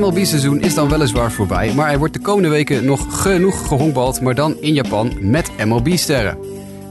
[0.00, 4.34] MLB-seizoen is dan weliswaar voorbij, maar er wordt de komende weken nog genoeg gehonkbald, maar
[4.34, 6.38] dan in Japan met MLB-sterren.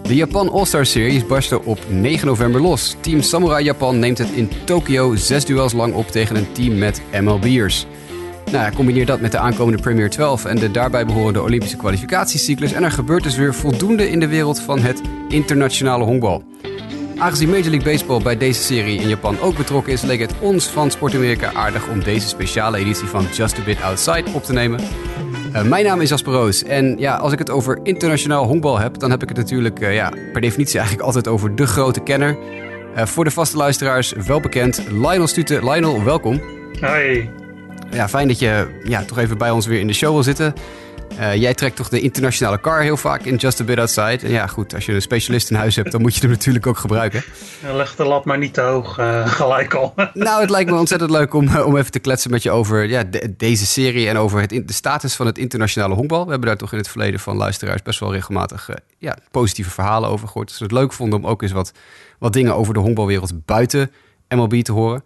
[0.03, 2.95] De Japan All-Star Series barstte op 9 november los.
[2.99, 7.01] Team Samurai Japan neemt het in Tokio zes duels lang op tegen een team met
[7.21, 7.85] MLB'ers.
[8.51, 12.83] Nou combineer dat met de aankomende Premier 12 en de daarbij behorende Olympische kwalificatiecyclus en
[12.83, 16.43] er gebeurt dus weer voldoende in de wereld van het internationale honkbal.
[17.19, 20.67] Aangezien Major League Baseball bij deze serie in Japan ook betrokken is, leek het ons
[20.67, 24.53] van Sport Amerika aardig om deze speciale editie van Just a Bit Outside op te
[24.53, 24.79] nemen.
[25.53, 28.99] Uh, mijn naam is Jasper Roos en ja, als ik het over internationaal honkbal heb,
[28.99, 32.37] dan heb ik het natuurlijk uh, ja, per definitie eigenlijk altijd over de grote kenner.
[32.97, 35.59] Uh, voor de vaste luisteraars wel bekend, Lionel Stute.
[35.61, 36.41] Lionel, welkom.
[36.79, 37.27] Hi.
[37.91, 40.53] Ja, fijn dat je ja, toch even bij ons weer in de show wil zitten.
[41.19, 44.19] Uh, jij trekt toch de internationale car heel vaak in Just a Bit Outside.
[44.21, 46.67] En ja, goed, als je een specialist in huis hebt, dan moet je hem natuurlijk
[46.67, 47.23] ook gebruiken.
[47.73, 49.93] Leg de lat maar niet te hoog, uh, gelijk al.
[50.13, 53.03] nou, het lijkt me ontzettend leuk om, om even te kletsen met je over ja,
[53.03, 56.23] de, deze serie en over het, de status van het internationale honkbal.
[56.23, 59.69] We hebben daar toch in het verleden van luisteraars best wel regelmatig uh, ja, positieve
[59.69, 60.47] verhalen over gehoord.
[60.47, 61.71] Dus we het leuk vonden om ook eens wat,
[62.19, 63.91] wat dingen over de honkbalwereld buiten
[64.29, 65.03] MLB te horen.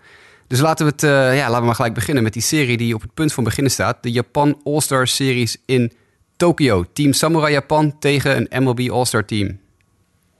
[0.47, 2.95] Dus laten we, het, uh, ja, laten we maar gelijk beginnen met die serie die
[2.95, 4.03] op het punt van beginnen staat.
[4.03, 5.91] De Japan All-Star Series in
[6.37, 6.85] Tokio.
[6.93, 9.59] Team Samurai Japan tegen een MLB All-Star team.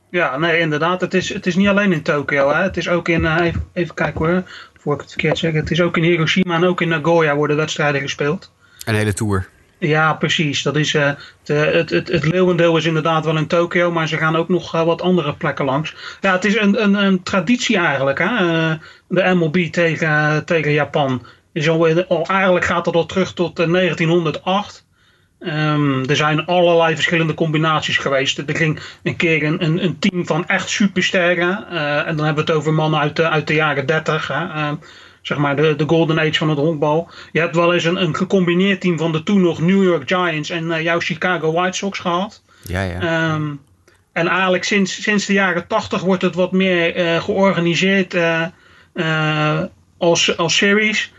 [0.10, 1.02] Ja, nee, inderdaad.
[1.02, 2.50] Het is, het is niet alleen in Tokio.
[2.50, 2.62] Hè.
[2.62, 4.44] Het is ook in, uh, even, even kijken hoor,
[4.78, 5.54] voor ik het verkeerd zeg.
[5.54, 8.52] Het is ook in Hiroshima en ook in Nagoya worden wedstrijden gespeeld.
[8.86, 9.48] Een hele tour.
[9.78, 10.62] Ja, precies.
[10.62, 14.18] Dat is, uh, het, het, het, het leeuwendeel is inderdaad wel in Tokio, maar ze
[14.18, 15.96] gaan ook nog uh, wat andere plekken langs.
[16.22, 18.26] Ja, het is een, een, een traditie eigenlijk, hè?
[18.26, 18.74] Uh,
[19.14, 21.26] de MLB tegen, tegen Japan.
[21.54, 24.86] Dus al, al, eigenlijk gaat dat al terug tot 1908.
[25.40, 28.38] Um, er zijn allerlei verschillende combinaties geweest.
[28.38, 31.66] Er ging een keer een, een, een team van echt supersterren.
[31.72, 34.28] Uh, en dan hebben we het over mannen uit de, uit de jaren 30.
[34.28, 34.44] Hè.
[34.44, 34.72] Uh,
[35.22, 37.10] zeg maar de, de golden age van het honkbal.
[37.32, 40.50] Je hebt wel eens een, een gecombineerd team van de toen nog New York Giants
[40.50, 42.44] en uh, jouw Chicago White Sox gehad.
[42.64, 43.34] Ja, ja.
[43.34, 43.62] Um,
[44.12, 48.16] en eigenlijk sinds, sinds de jaren 80 wordt het wat meer georganiseerd
[49.98, 51.14] als, als series.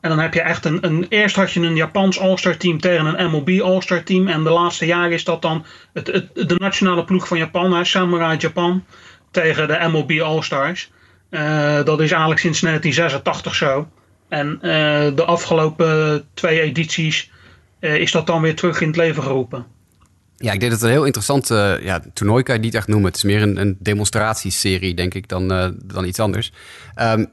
[0.00, 1.06] En dan heb je echt een, een.
[1.08, 4.28] Eerst had je een Japans All-Star team tegen een MLB All-Star team.
[4.28, 8.84] En de laatste jaren is dat dan het, de nationale ploeg van Japan, Samurai Japan,
[9.30, 10.90] tegen de MLB All-Stars.
[11.30, 13.88] Uh, dat is eigenlijk sinds 1986 zo.
[14.28, 14.70] En uh,
[15.16, 17.30] de afgelopen twee edities
[17.80, 19.66] is dat dan weer terug in het leven geroepen.
[20.40, 22.88] Ja, ik denk dat het een heel interessant uh, ja, toernooi kan je niet echt
[22.88, 23.06] noemen.
[23.06, 25.48] Het is meer een, demonstratieserie, denk ik, dan,
[25.84, 26.52] dan iets anders.
[27.00, 27.30] Um,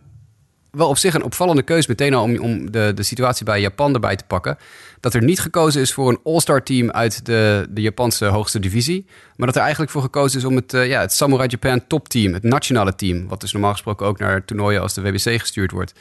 [0.75, 3.93] wel op zich een opvallende keuze meteen al om, om de, de situatie bij Japan
[3.93, 4.57] erbij te pakken.
[4.99, 9.05] Dat er niet gekozen is voor een all-star team uit de, de Japanse hoogste divisie.
[9.35, 12.09] Maar dat er eigenlijk voor gekozen is om het, uh, ja, het Samurai Japan top
[12.09, 13.27] team, het nationale team.
[13.27, 15.93] Wat dus normaal gesproken ook naar toernooien als de WBC gestuurd wordt,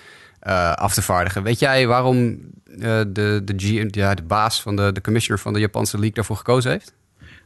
[0.74, 1.42] af te vaardigen.
[1.42, 5.52] Weet jij waarom uh, de, de, G, ja, de baas van de, de commissioner van
[5.52, 6.94] de Japanse league daarvoor gekozen heeft?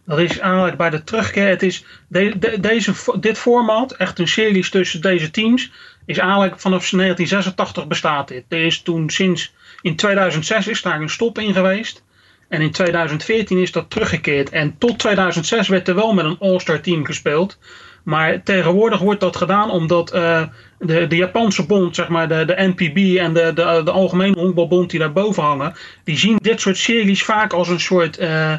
[0.06, 1.48] Dat is eigenlijk bij de terugkeer.
[1.48, 5.72] Het is de, de, deze, dit format, echt een series tussen deze teams,
[6.06, 8.44] is eigenlijk vanaf 1986 bestaat dit.
[8.48, 12.02] Er is toen sinds in 2006 is daar een stop in geweest.
[12.48, 14.50] En in 2014 is dat teruggekeerd.
[14.50, 17.58] En tot 2006 werd er wel met een All-Star team gespeeld.
[18.02, 20.42] Maar tegenwoordig wordt dat gedaan omdat uh,
[20.78, 24.90] de, de Japanse bond, zeg maar de, de NPB en de, de, de Algemene Honkbalbond
[24.90, 28.54] die daarboven hangen, die zien dit soort series vaak als een soort uh,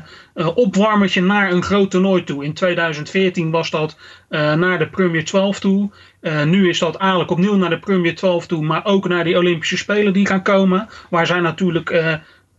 [0.56, 2.44] opwarmertje naar een groot toernooi toe.
[2.44, 3.98] In 2014 was dat
[4.30, 5.90] naar de Premier 12 toe.
[6.46, 9.78] nu is dat eigenlijk opnieuw naar de Premier 12 toe, maar ook naar die Olympische
[9.78, 10.88] Spelen die gaan komen.
[11.10, 11.92] Waar zij natuurlijk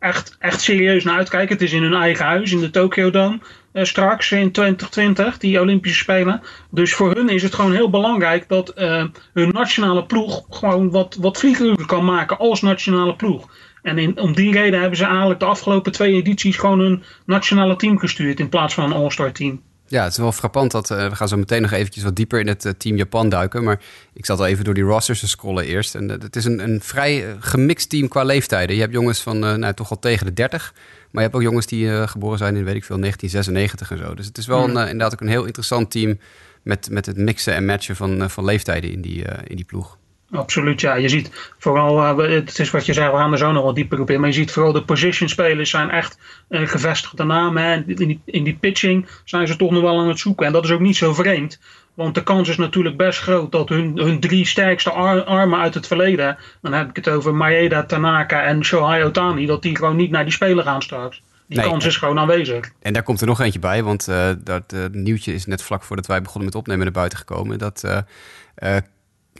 [0.00, 1.52] echt, echt serieus naar uitkijken.
[1.52, 3.38] Het is in hun eigen huis, in de Tokyo Dome.
[3.72, 6.42] Uh, straks in 2020, die Olympische Spelen.
[6.70, 11.16] Dus voor hun is het gewoon heel belangrijk dat uh, hun nationale ploeg gewoon wat,
[11.20, 13.48] wat vlieguren kan maken als nationale ploeg.
[13.82, 17.76] En in, om die reden hebben ze eigenlijk de afgelopen twee edities gewoon hun nationale
[17.76, 19.60] team gestuurd in plaats van een All-Star team.
[19.86, 22.40] Ja, het is wel frappant dat uh, we gaan zo meteen nog eventjes wat dieper
[22.40, 23.64] in het team Japan duiken.
[23.64, 23.80] Maar
[24.12, 25.94] ik zat al even door die rosters te scrollen eerst.
[25.94, 28.74] En het is een, een vrij gemixt team qua leeftijden.
[28.74, 30.74] Je hebt jongens van nou, toch al tegen de 30.
[31.10, 34.14] Maar je hebt ook jongens die geboren zijn in, weet ik veel, 1996 en zo.
[34.14, 36.18] Dus het is wel een, inderdaad ook een heel interessant team
[36.62, 39.98] met, met het mixen en matchen van, van leeftijden in die, in die ploeg.
[40.30, 40.94] Absoluut, ja.
[40.94, 44.00] Je ziet vooral, het is wat je zei, we gaan er zo nog wat dieper
[44.00, 44.20] op in.
[44.20, 46.18] Maar je ziet vooral de position spelers zijn echt
[46.48, 47.62] uh, gevestigde namen.
[47.62, 47.74] Hè.
[47.74, 50.46] In, die, in die pitching zijn ze toch nog wel aan het zoeken.
[50.46, 51.60] En dat is ook niet zo vreemd.
[51.94, 55.74] Want de kans is natuurlijk best groot dat hun, hun drie sterkste ar armen uit
[55.74, 59.96] het verleden, dan heb ik het over Maeda, Tanaka en Shohei Otani, dat die gewoon
[59.96, 61.22] niet naar die spelen gaan straks.
[61.46, 62.70] Die nee, kans is gewoon aanwezig.
[62.80, 66.06] En daar komt er nog eentje bij, want uh, dat nieuwtje is net vlak voordat
[66.06, 67.58] wij begonnen met opnemen naar buiten gekomen.
[67.58, 68.04] Dat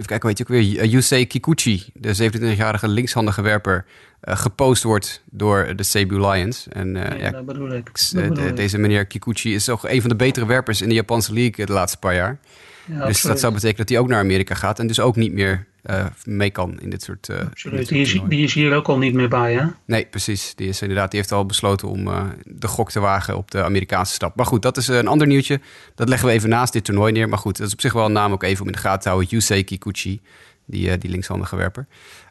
[0.01, 3.85] even kijken, weet je ook weer, Yusei Kikuchi, de 27-jarige linkshandige werper,
[4.21, 6.67] gepost wordt door de Cebu Lions.
[6.73, 7.91] En ja, ja, dat bedoel ik.
[8.11, 11.33] de- de- deze meneer Kikuchi is ook een van de betere werpers in de Japanse
[11.33, 12.39] league de laatste paar jaar.
[12.87, 13.23] Ja, dus absoluut.
[13.33, 16.07] dat zou betekenen dat hij ook naar Amerika gaat en dus ook niet meer eh,
[16.25, 17.29] mee kan in dit soort.
[17.29, 17.89] eh, in dit Absoluut.
[17.89, 19.65] Die is, die is hier ook al niet meer bij, hè?
[19.85, 20.53] Nee, precies.
[20.55, 23.63] Die, is inderdaad, die heeft al besloten om eh, de gok te wagen op de
[23.65, 24.37] Amerikaanse stap.
[24.37, 25.61] Maar goed, dat is eh, een ander nieuwtje.
[25.95, 27.29] Dat leggen we even naast dit toernooi neer.
[27.29, 29.01] Maar goed, dat is op zich wel een naam ook even om in de gaten
[29.01, 29.29] te houden.
[29.31, 30.21] Yusei Kikuchi,
[30.67, 31.87] die, eh, die linkshandige werper.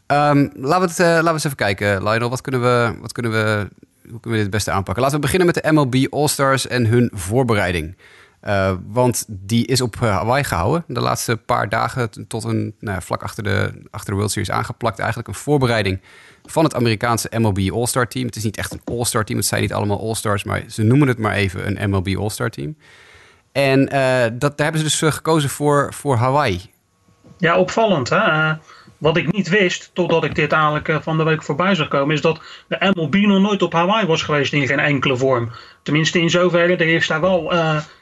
[0.06, 2.30] Ehm, laten, we het, eh, laten we eens even kijken, Lionel.
[2.30, 3.68] Wat kunnen we, wat kunnen we,
[4.10, 5.04] hoe kunnen we dit het beste aanpakken?
[5.04, 7.96] Laten we beginnen met de MLB All-Stars en hun voorbereiding.
[8.40, 10.84] Eh, want die is op eh, Hawaii gehouden.
[10.88, 15.00] De laatste paar dagen tot een nou vlak achter de, achter de World Series aangeplakt.
[15.00, 16.00] Eigenlijk een voorbereiding
[16.46, 18.26] van het Amerikaanse MLB All-Star team.
[18.26, 19.38] Het is niet echt een All-Star team.
[19.40, 22.76] Het zijn niet allemaal All-Stars, maar ze noemen het maar even een MLB All-Star team.
[23.52, 26.62] En eh, dat, daar hebben ze dus gekozen voor, voor Hawaii.
[27.38, 28.10] Ja, opvallend.
[28.10, 28.54] Hè?
[28.98, 32.22] Wat ik niet wist, totdat ik dit eigenlijk van de week voorbij zag komen, is
[32.22, 35.52] dat de MLB nog nooit op Hawaii was geweest in geen enkele vorm.
[35.84, 37.54] Tenminste, in zoverre, er is daar wel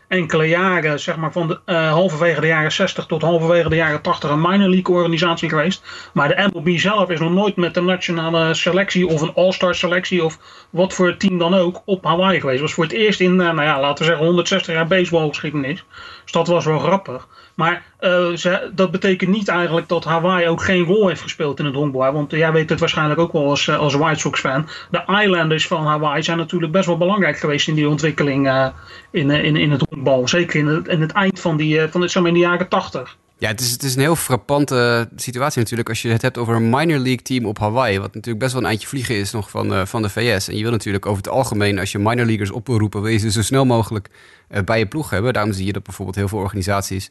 [0.08, 4.02] enkele jaren, zeg maar van de, eh, halverwege de jaren 60 tot halverwege de jaren
[4.02, 6.10] 80, een minor league organisatie geweest.
[6.14, 10.24] Maar de MLB zelf is nog nooit met een nationale selectie of een all-star selectie
[10.24, 10.38] of
[10.70, 12.60] wat voor team dan ook op Hawaii geweest.
[12.60, 15.86] Het was voor het eerst in, eh, nou ja, laten we zeggen 160 jaar baseballgeschiedenis.
[16.24, 17.28] Dus dat was wel grappig.
[17.58, 21.66] Maar eh, ze, dat betekent niet eigenlijk dat Hawaii ook geen rol heeft gespeeld in
[21.66, 22.14] het honkbal.
[22.14, 24.68] Want jij weet het waarschijnlijk ook wel als, eh, als White Sox fan.
[24.92, 28.68] De Islanders van Hawaii zijn natuurlijk best wel belangrijk geweest in die ontwikkeling eh,
[29.12, 30.28] in, eh, in, in het honkbal.
[30.28, 33.18] Zeker in het, in het eind van, die, eh, van in de jaren 80.
[33.40, 36.56] Ja, het is, het is een heel frappante situatie natuurlijk als je het hebt over
[36.56, 38.00] een minor league team op Hawaii.
[38.00, 40.48] Wat natuurlijk best wel een eindje vliegen is nog van, eh, van de VS.
[40.48, 43.12] En je wil natuurlijk over het algemeen, als je minor leaguers op wil roepen, wil
[43.12, 44.10] je ze zo snel mogelijk
[44.48, 45.34] eh, bij je ploeg hebben.
[45.34, 47.10] Daarom zie je dat bijvoorbeeld heel veel organisaties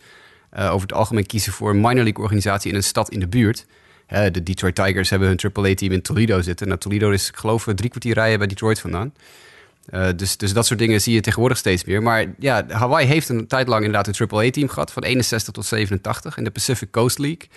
[0.51, 3.29] eh, over het algemeen kiezen voor een minor league organisatie in een stad in de
[3.29, 3.67] buurt.
[4.07, 6.67] De Detroit Tigers hebben hun AAA-team in Toledo zitten.
[6.67, 9.13] Nou, Toledo is, ik geloof, drie kwartier rijden bij Detroit vandaan.
[9.87, 12.03] Eh, dus, dus dat soort dingen zie je tegenwoordig steeds meer.
[12.03, 14.93] Maar ja, Hawaii heeft een tijd lang inderdaad een AAA-team gehad.
[14.93, 17.49] Van 61 tot 87 in de Pacific Coast League.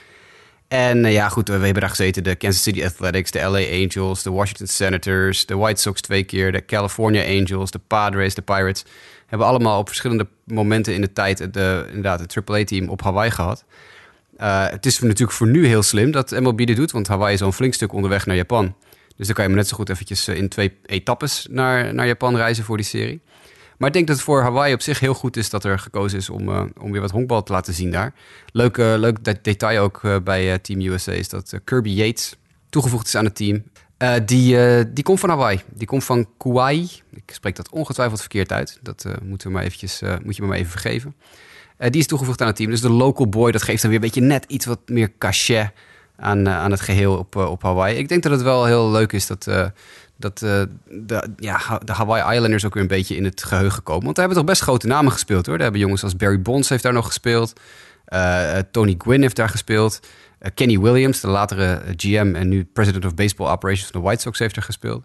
[0.69, 2.23] En eh, ja, goed, we hebben daar gezeten.
[2.23, 6.51] De Kansas City Athletics, de LA Angels, de Washington Senators, de White Sox twee keer,
[6.51, 8.85] de California Angels, de Padres, de Pirates.
[9.25, 13.65] Hebben allemaal op verschillende momenten in de tijd eh, inderdaad het AAA-team op Hawaii gehad.
[14.37, 17.41] Eh, het is natuurlijk voor nu heel slim dat MLB dit doet, want Hawaii is
[17.41, 18.75] al een flink stuk onderweg naar Japan.
[19.15, 22.07] Dus dan kan je maar net zo goed eventjes eh, in twee etappes naar, naar
[22.07, 23.21] Japan reizen voor die serie.
[23.79, 26.17] Maar ik denk dat het voor Hawaii op zich heel goed is dat er gekozen
[26.17, 28.13] is om, eh, om weer wat honkbal te laten zien daar.
[28.51, 32.35] Leuk, eh, leuk de- detail ook eh, bij Team USA is dat Kirby Yates
[32.69, 33.63] toegevoegd is aan het team.
[34.25, 34.57] Die,
[34.93, 35.61] die komt van Hawaii.
[35.73, 36.89] Die komt van Kauai.
[37.11, 38.79] Ik spreek dat ongetwijfeld verkeerd uit.
[38.81, 41.15] Dat moeten we maar eventjes, moet je me maar even vergeven.
[41.77, 42.69] Die is toegevoegd aan het team.
[42.69, 45.71] Dus de local boy, dat geeft dan weer een beetje net iets wat meer cachet
[46.17, 47.97] aan, aan het geheel op, op Hawaii.
[47.97, 49.47] Ik denk dat het wel heel leuk is dat,
[50.19, 54.03] dat eh, de, ja, de Hawaii Islanders ook weer een beetje in het geheugen komen.
[54.03, 55.55] Want daar hebben toch best grote namen gespeeld hoor.
[55.55, 57.53] Daar hebben jongens als Barry Bonds heeft daar nog gespeeld.
[58.05, 59.99] Eh, eh, Tony Gwynn heeft daar gespeeld.
[60.53, 64.39] Kenny Williams, de latere GM en nu President of Baseball Operations van de White Sox,
[64.39, 65.03] heeft er gespeeld.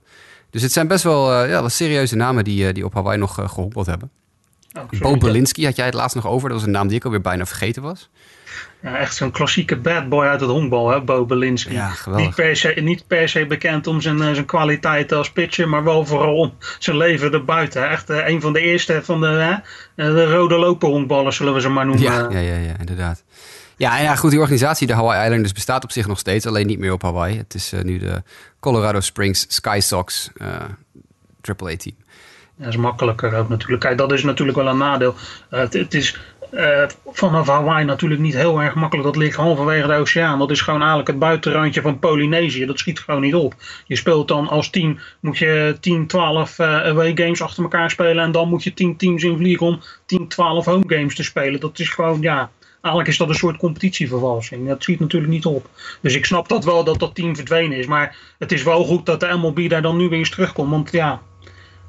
[0.50, 4.10] Dus het zijn best wel, ja, serieuze namen die, die op Hawaii nog gehompeld hebben.
[4.78, 5.16] Oh, Bo.
[5.16, 6.48] Belinsky had jij het laatst nog over.
[6.48, 8.10] Dat was een naam die ik alweer bijna vergeten was.
[8.82, 11.72] Ja, echt zo'n klassieke bad boy uit het honkbal, hè, Bo Belinsky.
[11.72, 11.92] Ja.
[12.06, 15.84] Niet per, se, niet per se bekend om zijn, eh, zijn kwaliteiten als pitcher, maar
[15.84, 17.82] wel vooral om zijn leven erbuiten.
[17.82, 17.88] hè.
[17.88, 19.52] Echt eh, een van de eerste van de, hè,
[20.04, 22.04] eh, de rode loper honkballers, zullen we ze maar noemen.
[22.04, 23.24] Ja, ja, ja, ja, inderdaad.
[23.76, 26.46] Ja, en ja, goed, die organisatie, de Hawaii Islanders, bestaat op zich nog steeds.
[26.46, 27.36] Alleen niet meer op Hawaii.
[27.36, 28.22] Het is eh, nu de
[28.60, 30.48] Colorado Springs Sky Sox eh
[31.40, 31.96] AAA-team.
[32.56, 33.80] Dat is makkelijker ook natuurlijk.
[33.80, 35.14] Kijk, dat is natuurlijk wel een nadeel.
[35.50, 36.20] Eh, het, het is
[36.54, 39.06] eh, vanaf Hawaii natuurlijk niet heel erg makkelijk.
[39.06, 40.38] Dat ligt halverwege de oceaan.
[40.38, 42.66] Dat is gewoon eigenlijk het buitenrandje van Polynesië.
[42.66, 43.54] Dat schiet gewoon niet op.
[43.86, 48.24] Je speelt dan als team, moet je 10, 12 eh, away games achter elkaar spelen.
[48.24, 51.60] En dan moet je 10 teams invliegen om 10, 12 home games te spelen.
[51.60, 54.68] Dat is gewoon, ja, eigenlijk is dat een soort competitievervalsing.
[54.68, 55.68] Dat schiet natuurlijk niet op.
[56.00, 57.86] Dus ik snap dat wel dat dat team verdwenen is.
[57.86, 60.70] Maar het is wel goed dat de MLB daar dan nu weer eens terugkomt.
[60.70, 61.20] Want ja,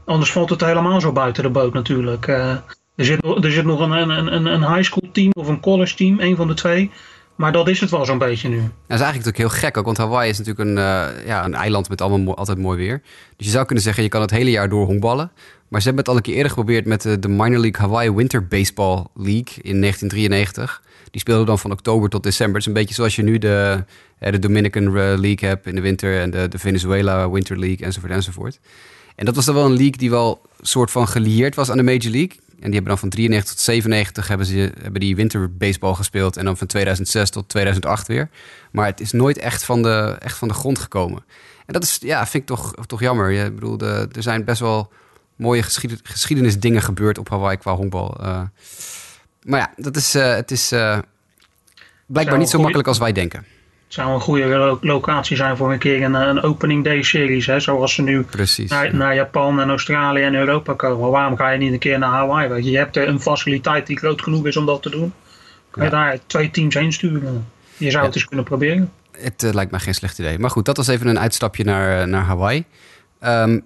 [0.05, 2.27] Anders valt het helemaal zo buiten de boot natuurlijk.
[2.27, 2.55] Eh,
[2.95, 6.47] er, zit, nog- een, een, een, high school team of een college team, een van
[6.47, 6.91] de twee.
[7.35, 8.57] Maar dat is het wel zo'n beetje nu.
[8.57, 8.71] Dat is
[9.01, 12.01] eigenlijk natuurlijk heel gek ook, want Hawaii is natuurlijk een, eh, ja, een eiland met
[12.01, 13.01] allemaal altijd mooi weer.
[13.37, 15.31] Dus je zou kunnen zeggen, je kan het hele jaar door honkballen.
[15.67, 18.11] Maar ze hebben het al een keer eerder geprobeerd met de, de Minor League Hawaii
[18.11, 20.81] Winter Baseball League in 1993.
[21.11, 22.55] Die speelde dan van oktober tot december.
[22.55, 23.83] Het is een beetje zoals je nu de,
[24.19, 27.85] eh, de Dominican eh, League hebt in de winter en de, de Venezuela Winter League
[27.85, 28.59] enzovoort enzovoort.
[29.15, 31.83] En dat was dan wel een league die wel soort van gelieerd was aan de
[31.83, 32.39] Major League.
[32.65, 36.37] Die hebben dan van 93 tot 97 hebben ze hebben die winterbaseball gespeeld.
[36.37, 38.29] En dan van 2006 tot 2008 weer.
[38.71, 41.23] Maar het is nooit echt van de, echt van de grond gekomen.
[41.65, 43.31] En dat is, ja, vind ik toch, toch jammer.
[43.31, 44.91] Je, bedoel, de, er zijn best wel
[45.35, 48.17] mooie geschieden, geschiedenisdingen gebeurd op Hawaii qua honkbal.
[48.21, 48.41] Uh,
[49.41, 50.99] maar ja, dat is, uh, het is uh,
[52.05, 53.45] blijkbaar niet zo makkelijk als wij denken.
[53.95, 57.45] Het zou een goede locatie zijn voor een keer een, een opening day series.
[57.45, 57.59] Hè?
[57.59, 58.25] Zoals ze nu
[58.67, 61.09] naar, naar, Japan en Australië en Europa komen.
[61.09, 62.49] Waarom ga je niet een keer naar Hawaii?
[62.49, 65.13] Weet je, je hebt een faciliteit die groot genoeg is om dat te doen.
[65.69, 67.47] Kun je daar twee teams heen sturen?
[67.77, 68.91] Je zou het eens kunnen proberen.
[69.11, 70.39] Het uh, lijkt me geen slecht idee.
[70.39, 72.63] Maar goed, dat was even een uitstapje naar, naar Hawaii.
[73.23, 73.65] Um,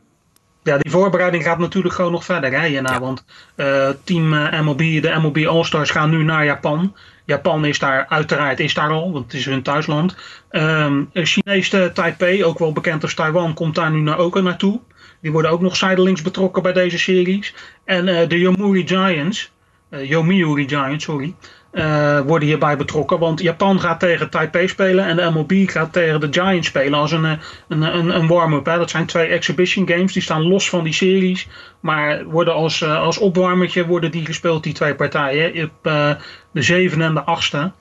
[0.64, 3.00] ja, die voorbereiding gaat natuurlijk gewoon nog verder hè, hierna.
[3.00, 3.24] Want
[3.56, 4.30] uh, team
[4.64, 6.96] MLB, de MLB All-Stars gaan nu naar Japan.
[7.30, 10.16] Japan is daar uiteraard is daar al, want het is hun thuisland.
[10.52, 14.80] Um, Chinese Taipei, ook wel bekend als Taiwan, komt daar nu ook naartoe.
[15.22, 17.54] Die worden ook nog zijdelings betrokken bij deze series.
[17.86, 19.52] En uh, de Yomiuri Giants,
[19.90, 21.36] Yomiuri Giants, sorry,
[21.72, 23.20] uh, worden hierbij betrokken.
[23.20, 27.12] Want Japan gaat tegen Taipei spelen en de MLB gaat tegen de Giants spelen als
[27.12, 28.66] een, een, een, een warm-up.
[28.66, 31.48] Dat zijn twee exhibition games, die staan los van die series.
[31.80, 35.64] Maar worden als, uh, als opwarmertje worden die gespeeld, die twee partijen.
[35.64, 36.12] Op uh,
[36.52, 37.72] de zevende en de achtste.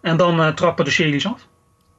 [0.00, 1.46] En dan trappen de series af.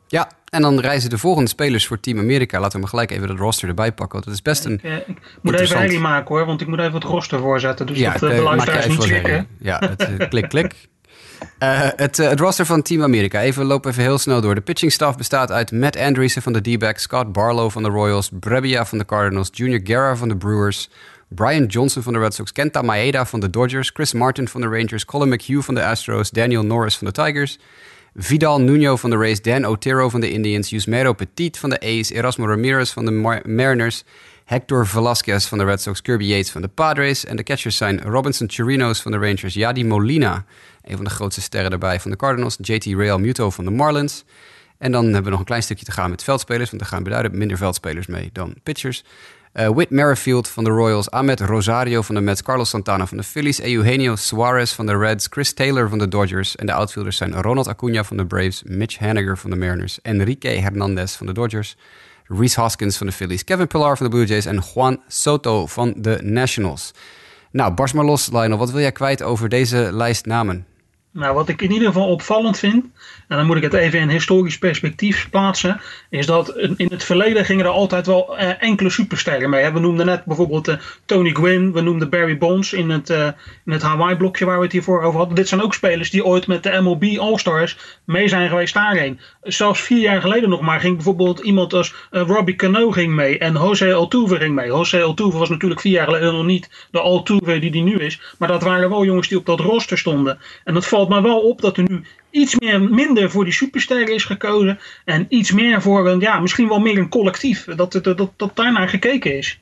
[0.07, 2.59] Ja, en dan reizen de volgende spelers voor Team Amerika.
[2.59, 4.11] Laten we maar gelijk even de roster erbij pakken.
[4.11, 4.79] Want dat is best een.
[4.83, 7.85] Ik, ik moet even herrie maken hoor, want ik moet even het roster voorzetten.
[7.85, 9.47] Dus ja, dat de luisteraars niet schrikken.
[9.59, 10.73] Ja, het, klik, klik.
[11.59, 13.41] Uh, het, uh, roster van Team Amerika.
[13.41, 14.55] Even lopen even heel snel door.
[14.55, 18.29] De pitching staff bestaat uit Matt Andreessen van de D-backs, Scott Barlow van de Royals,
[18.39, 20.89] Brebbia van de Cardinals, Junior Guerra van de Brewers,
[21.27, 24.67] Brian Johnson van de Red Sox, Kenta Maeda van de Dodgers, Chris Martin van de
[24.67, 27.57] Rangers, Colin McHugh van de Astros, Daniel Norris van de Tigers,
[28.15, 32.09] Vidal Nuno van de Rays, Dan Otero van de Indians, Yusmero Petit van de A's,
[32.09, 34.03] Erasmo Ramirez van de Mariners,
[34.49, 37.25] Hector Velasquez van de Red Sox, Kirby Yates van de Padres.
[37.25, 40.45] En de catchers zijn Robinson Chirinos van de Rangers, Yadi Molina,
[40.89, 44.23] een van de grootste sterren daarbij van de Cardinals, JT Real Muto van de Marlins.
[44.77, 47.03] En dan hebben we nog een klein stukje te gaan met veldspelers, want er gaan
[47.03, 49.03] beduidend minder veldspelers mee dan pitchers.
[49.53, 53.23] Uh, Whit Merrifield van de Royals, Ahmed Rosario van de Mets, Carlos Santana van de
[53.23, 56.55] Phillies, Eugenio Suarez van de Reds, Chris Taylor van de Dodgers.
[56.55, 60.49] En de outfielders zijn Ronald Acuna van de Braves, Mitch Haniger van de Mariners, Enrique
[60.49, 61.77] Hernandez van de Dodgers,
[62.25, 65.93] Reese Hoskins van de Phillies, Kevin Pillar van de Blue Jays en Juan Soto van
[65.97, 66.91] de Nationals.
[67.51, 68.57] Nou, barst maar los, Lionel.
[68.57, 70.65] Wat wil jij kwijt over deze lijst namen?
[71.11, 72.85] Nou, wat ik in ieder geval opvallend vind,
[73.27, 77.45] en dan moet ik het even in historisch perspectief plaatsen, is dat in het verleden
[77.45, 79.71] gingen er altijd wel uh, enkele supersterren mee.
[79.71, 80.75] We noemden net bijvoorbeeld uh,
[81.05, 83.27] Tony Gwynn, we noemden Barry Bonds in het, uh,
[83.65, 85.35] in het Hawaii-blokje waar we het hiervoor over hadden.
[85.35, 89.19] Dit zijn ook spelers die ooit met de MLB All-Stars mee zijn geweest daarheen.
[89.41, 93.53] Zelfs vier jaar geleden nog maar ging bijvoorbeeld iemand als Robbie Cano ging mee en
[93.53, 94.67] Jose Altuve ging mee.
[94.67, 98.21] Jose Altuve was natuurlijk vier jaar geleden nog niet de Altuve die die nu is,
[98.37, 100.39] maar dat waren wel jongens die op dat roster stonden.
[100.63, 104.13] En dat valt me wel op dat er nu iets meer, minder voor die supersterren
[104.13, 104.79] is gekozen.
[105.05, 107.65] En iets meer voor een, ja, misschien wel meer een collectief.
[107.75, 109.59] Dat, dat, dat, dat daarnaar gekeken is.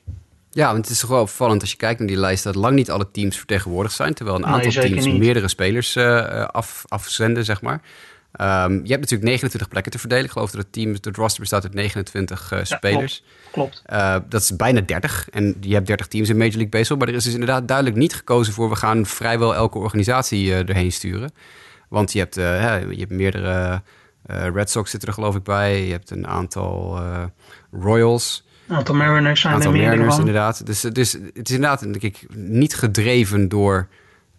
[0.50, 2.74] Ja, want het is toch wel opvallend als je kijkt naar die lijst dat lang
[2.74, 4.14] niet alle teams vertegenwoordigd zijn.
[4.14, 7.80] Terwijl een aantal teams meerdere spelers uh, af, afzenden, zeg maar.
[8.40, 10.24] Um, je hebt natuurlijk 29 plekken te verdelen.
[10.24, 13.24] Ik geloof dat het team, het roster bestaat uit 29 uh, spelers.
[13.50, 13.82] klopt.
[13.82, 13.82] klopt.
[13.92, 15.28] Uh, dat is bijna 30.
[15.30, 16.98] En je hebt 30 teams in Major League Baseball.
[16.98, 18.68] Maar er is dus inderdaad duidelijk niet gekozen voor...
[18.68, 21.32] we gaan vrijwel elke organisatie uh, erheen sturen.
[21.88, 23.82] Want je hebt, je hebt meerdere...
[24.26, 25.84] Red Sox zitten er geloof ik bij.
[25.84, 27.00] Je hebt een aantal
[27.70, 28.44] Royals.
[28.68, 30.66] Een aantal Mariners zijn aantal er Mariners, inderdaad.
[30.66, 33.88] Dus, dus het is inderdaad denk ik, niet gedreven door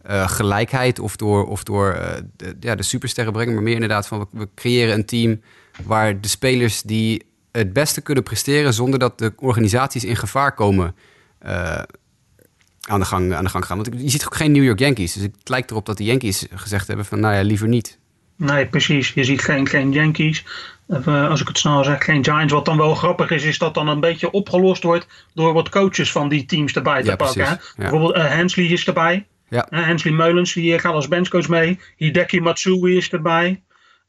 [0.10, 4.08] uh, gelijkheid of door, of door uh, de, ja, de supersterren brengen, maar meer inderdaad
[4.08, 5.42] van we, creëren een team
[5.84, 10.96] waar de spelers die het beste kunnen presteren zonder dat de organisaties in gevaar komen
[11.46, 11.82] uh,
[12.82, 13.78] aan, de gang, aan de gang gaan.
[13.78, 16.46] Want je ziet ook geen New York Yankees, dus het lijkt erop dat de Yankees
[16.54, 17.98] gezegd hebben van nou ja, liever niet.
[18.36, 19.14] Nee, precies.
[19.14, 20.46] Je ziet geen, geen Yankees.
[21.06, 22.54] als ik het snel zeg, geen Giants.
[22.54, 26.12] Wat dan wel grappig is, is dat dan een beetje opgelost wordt door wat coaches
[26.12, 27.44] van die teams erbij te pakken.
[27.44, 27.60] Ja.
[27.76, 29.26] Bijvoorbeeld Hensley is erbij.
[29.50, 29.68] Ja.
[29.70, 31.80] Hensley Meulens die gaat als benchcoach mee.
[31.96, 33.62] Hideki Matsui is erbij.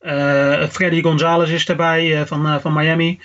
[0.03, 3.21] Uh, Freddy Gonzalez is erbij van, van Miami.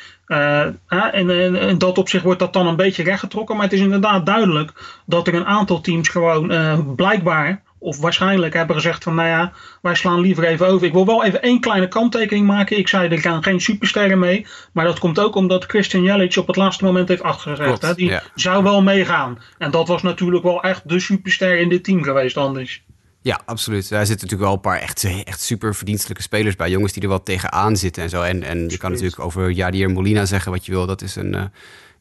[0.88, 1.30] en
[1.60, 3.56] in dat opzicht wordt dat dan een beetje rechtgetrokken.
[3.56, 4.72] Maar het is inderdaad duidelijk
[5.06, 9.51] dat er een aantal teams gewoon blijkbaar of waarschijnlijk hebben gezegd van nou ja,
[9.82, 10.88] wij slaan liever even over.
[10.88, 12.77] Ik wil wel even één kleine kanttekening maken.
[12.77, 14.48] Ik zei er gaan geen supersterren mee.
[14.72, 17.82] Maar dat komt ook omdat Christian Jelic op het laatste moment heeft afgezegd.
[17.82, 17.96] Hè?
[17.96, 19.39] Die zou wel meegaan.
[19.58, 22.84] En dat was natuurlijk wel echt de superster in dit team geweest anders.
[23.22, 23.89] Ja, absoluut.
[23.89, 26.70] Daar zitten natuurlijk wel een paar echt, echt super verdienstelijke spelers bij.
[26.70, 28.22] Jongens die er wel tegenaan zitten en zo.
[28.22, 30.86] En, en je kan natuurlijk over Jadier Molina zeggen wat je wil.
[30.86, 31.44] Dat is een, uh,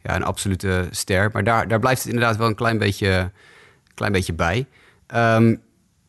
[0.02, 1.30] ja, een absolute ster.
[1.32, 3.30] Maar daar, daar blijft het inderdaad wel een klein beetje,
[3.94, 4.66] klein beetje bij.
[5.06, 5.54] Ehm,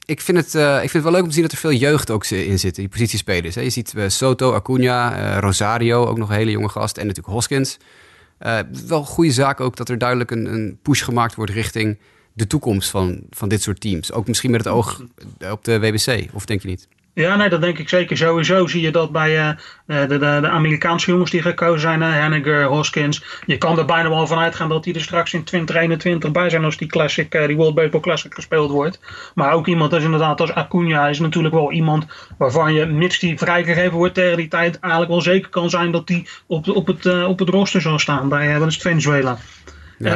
[0.06, 2.10] ik, vind het, ik vind het wel leuk om te zien dat er veel jeugd
[2.12, 3.56] ook in zit, die positiespelers.
[3.56, 3.62] Hè.
[3.62, 6.98] Je ziet Soto, Acuna, Rosario, ook nog een hele jonge gast.
[6.98, 7.78] En natuurlijk Hoskins.
[8.88, 11.98] wel een goede zaak ook dat er duidelijk een, een push gemaakt wordt richting
[12.34, 14.12] de toekomst van, van dit soort teams.
[14.12, 15.02] Ook misschien met het oog
[15.52, 16.88] op de WBC, of denk je niet?
[17.16, 18.18] Ja, nee, dat denk ik zeker.
[18.18, 19.50] Sowieso zie je dat bij uh,
[19.86, 23.42] de, de, de, Amerikaanse jongens die gekozen zijn, uh, Henniger, Hoskins.
[23.46, 26.64] Je kan er bijna wel van uitgaan dat die er straks in 2021 bij zijn
[26.64, 29.00] als die Classic, uh, die World Baseball Classic gespeeld wordt.
[29.36, 32.06] Maar ook iemand als inderdaad als Acuna is natuurlijk wel iemand
[32.38, 36.08] waarvan je, mits die vrijgegeven wordt tegen die tijd, eigenlijk wel zeker kan zijn dat
[36.08, 39.38] die op, op, het, op het roster zal staan bij uh, Venezuela.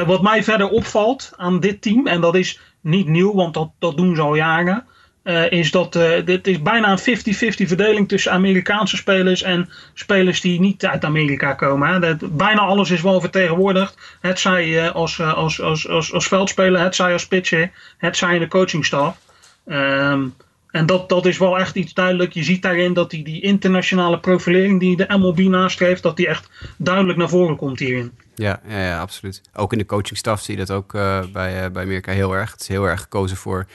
[0.06, 3.98] wat mij verder opvalt aan dit team, en dat is niet nieuw, want dat, dat
[3.98, 4.86] doen ze al jaren.
[5.30, 10.42] Uh, is dat uh, dit is bijna een 50-50 verdeling tussen Amerikaanse spelers en spelers
[10.42, 12.02] die niet uit Amerika komen.
[12.02, 14.18] Dat, bijna alles is wel vertegenwoordigd.
[14.22, 18.34] Het zij uh, als, als, als, als, als veldspeler, het zij als pitcher, het zij
[18.34, 19.18] in de coachingstaf.
[19.66, 20.34] Um,
[20.72, 22.34] en dat, dat is wel echt iets duidelijk.
[22.34, 26.50] Je ziet daarin dat die, die internationale profilering die de MLB nastreeft, dat die echt
[26.78, 28.12] duidelijk naar voren komt hierin.
[28.36, 29.42] Ja, ja, ja absoluut.
[29.54, 32.52] Ook in de coachingstaf zie je dat ook bij, bij Amerika heel erg.
[32.52, 33.66] Het is heel erg gekozen voor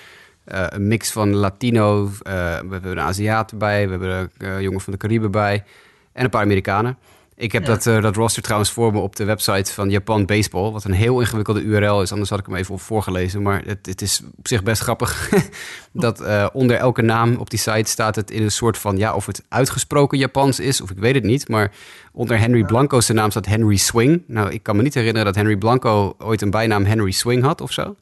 [0.53, 4.61] uh, een mix van Latino, uh, we hebben een Aziat bij, we hebben een uh,
[4.61, 5.65] jongen van de Cariben bij
[6.13, 6.99] en een paar Amerikanen.
[7.37, 10.85] Ik heb dat, dat roster trouwens voor me op de website van Japan Baseball, wat
[10.85, 13.43] een heel ingewikkelde URL is, anders had ik hem even voorgelezen.
[13.43, 15.31] Maar het, het is op zich best grappig
[15.93, 16.23] dat
[16.53, 19.43] onder elke naam op die site staat het in een soort van, ja, of het
[19.49, 21.49] uitgesproken Japans is, of ik weet het niet.
[21.49, 21.73] Maar
[22.13, 24.23] onder Henry Blanco's naam staat Henry Swing.
[24.27, 27.61] Nou, ik kan me niet herinneren dat Henry Blanco ooit een bijnaam Henry Swing had
[27.61, 27.97] of zo.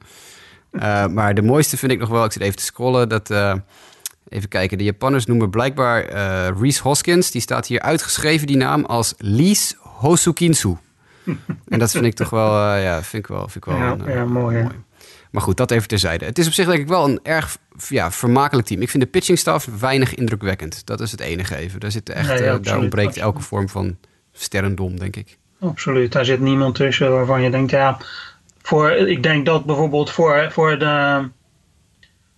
[0.72, 3.30] Uh, maar de mooiste vind ik nog wel, ik zit even te scrollen, dat...
[3.30, 3.54] Uh,
[4.28, 7.30] even kijken, de Japanners noemen blijkbaar uh, Reese Hoskins.
[7.30, 10.76] Die staat hier uitgeschreven, die naam, als Lies Hosukinsu.
[11.68, 14.12] en dat vind ik toch wel, ja, vind ik wel, vind ik wel ja, een,
[14.12, 14.74] ja, mooi, mooi.
[15.30, 16.24] Maar goed, dat even terzijde.
[16.24, 17.56] Het is op zich denk ik wel een erg
[17.88, 18.80] ja, vermakelijk team.
[18.80, 20.86] Ik vind de pitching staff weinig indrukwekkend.
[20.86, 21.80] Dat is het enige even.
[21.80, 23.96] Daar, zit echt, ja, daar ontbreekt elke vorm van
[24.32, 25.38] sterrendom, denk ik.
[25.60, 26.12] Absoluut.
[26.12, 27.98] Daar zit niemand tussen waarvan je denkt, ja,
[28.62, 31.28] voor, ik denk dat bijvoorbeeld voor, voor, de,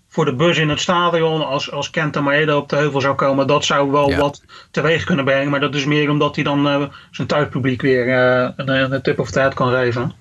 [0.09, 3.47] voor de bus in het stadion, als, als Kenta Maeda op de heuvel zou komen,
[3.47, 5.51] dat zou wel wat teweeg kunnen brengen.
[5.51, 9.19] Maar dat is meer omdat hij dan uh, zijn thuispubliek weer uh, een, een tip
[9.19, 10.13] of tijd kan geven.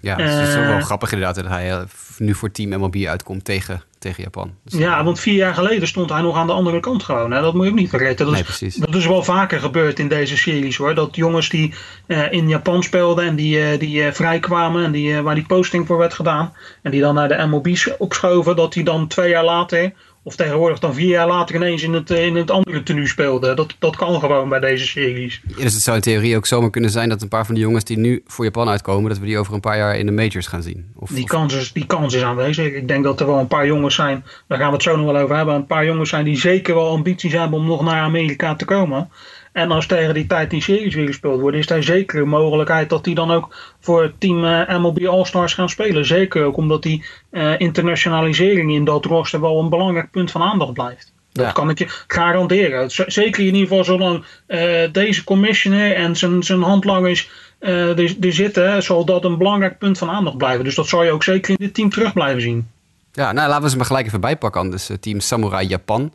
[0.00, 1.84] Ja, het is wel uh, grappig inderdaad dat hij
[2.18, 4.54] nu voor Team MLB uitkomt tegen tegen Japan.
[4.64, 7.30] Dus, ja, want vier jaar geleden stond hij nog aan de andere kant gewoon.
[7.30, 7.40] Hè?
[7.40, 8.26] Dat moet je ook niet vergeten.
[8.26, 10.94] Dat, nee, is, dat is wel vaker gebeurd in deze series hoor.
[10.94, 11.74] Dat jongens die
[12.06, 15.86] uh, in Japan speelden en die, uh, die uh, vrijkwamen en die, waar die posting
[15.86, 16.52] voor werd gedaan.
[16.82, 18.56] En die dan naar de MLB opschoven.
[18.56, 19.92] Dat die dan twee jaar later
[20.28, 23.54] of tegenwoordig dan vier jaar later ineens in het, in het andere tenue speelde.
[23.54, 25.40] Dat, dat kan gewoon bij deze series.
[25.46, 27.60] Ja, dus het zou in theorie ook zomaar kunnen zijn dat een paar van de
[27.60, 30.12] jongens die nu voor Japan uitkomen, dat we die over een paar jaar in de
[30.12, 30.86] majors gaan zien.
[30.94, 32.72] Of, die, Kans is, die kans is aanwezig.
[32.72, 35.06] Ik denk dat er wel een paar jongens zijn, daar gaan we het zo nog
[35.12, 38.02] wel over hebben, een paar jongens zijn die zeker wel ambities hebben om nog naar
[38.02, 39.10] Amerika te komen.
[39.58, 42.88] En als tegen die tijd die series weer gespeeld worden, is daar zeker een mogelijkheid
[42.88, 46.06] dat die dan ook voor het team uh, MLB All-Stars gaan spelen.
[46.06, 50.72] Zeker ook omdat die uh, internationalisering in dat roster wel een belangrijk punt van aandacht
[50.72, 51.12] blijft.
[51.32, 51.52] Dat ja.
[51.52, 52.90] kan ik je garanderen.
[52.90, 58.82] Zeker in ieder geval zolang uh, deze commissioner en zijn, zijn handlangers er, er zitten,
[58.82, 60.64] zal dat een belangrijk punt van aandacht blijven.
[60.64, 62.68] Dus dat zal je ook zeker in dit team terug blijven zien.
[63.12, 64.90] Ja, nou laten we ze maar gelijk even bijpakken anders.
[65.00, 66.12] team Samurai Japan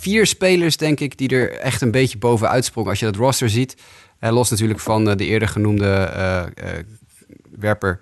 [0.00, 2.90] vier spelers, denk ik, die er echt een beetje bovenuit sprongen.
[2.90, 3.76] Als je dat roster ziet,
[4.20, 6.42] uh, los natuurlijk van uh, de eerder genoemde uh,
[7.58, 8.00] werper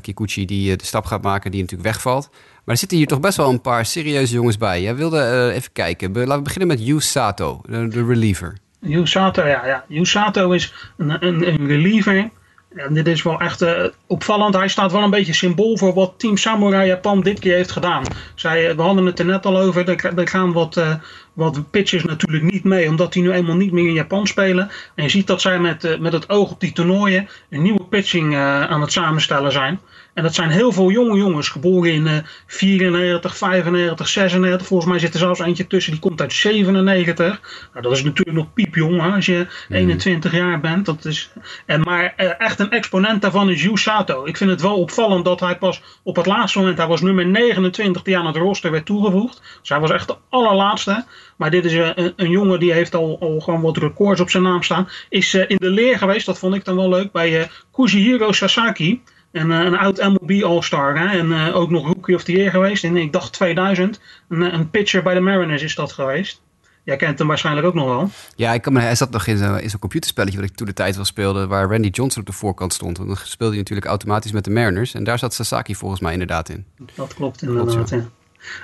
[0.00, 2.28] Kikuchi, die de stap gaat maken, die natuurlijk wegvalt.
[2.30, 4.82] Maar er zitten hier toch best wel een paar serieuze jongens bij.
[4.82, 6.12] Jij wilde even kijken.
[6.12, 8.58] Laten we beginnen met Yu Sato, de, de reliever.
[8.80, 9.66] Yu Sato, ja.
[9.66, 9.84] ja.
[9.88, 12.30] Yu Sato is een, een, een reliever
[12.74, 14.54] en dit is wel echt uh, opvallend.
[14.54, 18.04] Hij staat wel een beetje symbool voor wat Team Samurai Japan dit keer heeft gedaan.
[18.34, 19.88] Zij, we hadden het er net al over.
[19.88, 20.94] Er, gaan wat, uh,
[21.32, 24.70] wat pitchers natuurlijk niet mee, omdat die nu eenmaal niet meer in Japan spelen.
[24.94, 28.36] En je ziet dat zij met, met het oog op die toernooien een nieuwe pitching
[28.36, 29.80] aan het samenstellen zijn.
[30.14, 34.66] En dat zijn heel veel jonge jongens, geboren in uh, 94, 95, 96.
[34.66, 37.40] Volgens mij zit er zelfs eentje tussen, die komt uit 97.
[37.72, 40.86] Nou, dat is natuurlijk nog piepjong hè, als je 21 jaar bent.
[40.86, 41.30] Dat is,
[41.66, 44.24] en, maar uh, echt een exponent daarvan is Yu Sato.
[44.24, 47.26] Ik vind het wel opvallend dat hij pas op het laatste moment, hij was nummer
[47.26, 49.42] 29 die aan het roster werd toegevoegd.
[49.60, 51.04] Dus hij was echt de allerlaatste.
[51.36, 54.42] Maar dit is een, een jongen die heeft al, al gewoon wat records op zijn
[54.42, 54.88] naam staan.
[55.08, 59.00] Is uh, in de leer geweest, dat vond ik dan wel leuk, bij Kujihiro Sasaki.
[59.32, 60.96] En, uh, een oud MLB All-Star.
[60.96, 62.84] En uh, ook nog Rookie of the Year geweest.
[62.84, 64.00] In, ik dacht 2000.
[64.28, 66.40] Een, een pitcher bij de Mariners is dat geweest.
[66.84, 68.10] Jij kent hem waarschijnlijk ook nog wel.
[68.36, 70.72] Ja, ik kan me, hij zat nog in zo'n zo computerspelletje wat ik toen de
[70.72, 72.96] tijd wel speelde, waar Randy Johnson op de voorkant stond.
[72.96, 74.94] Want dan speelde hij natuurlijk automatisch met de Mariners.
[74.94, 76.64] En daar zat Sasaki volgens mij inderdaad in.
[76.94, 78.04] Dat klopt inderdaad, ja.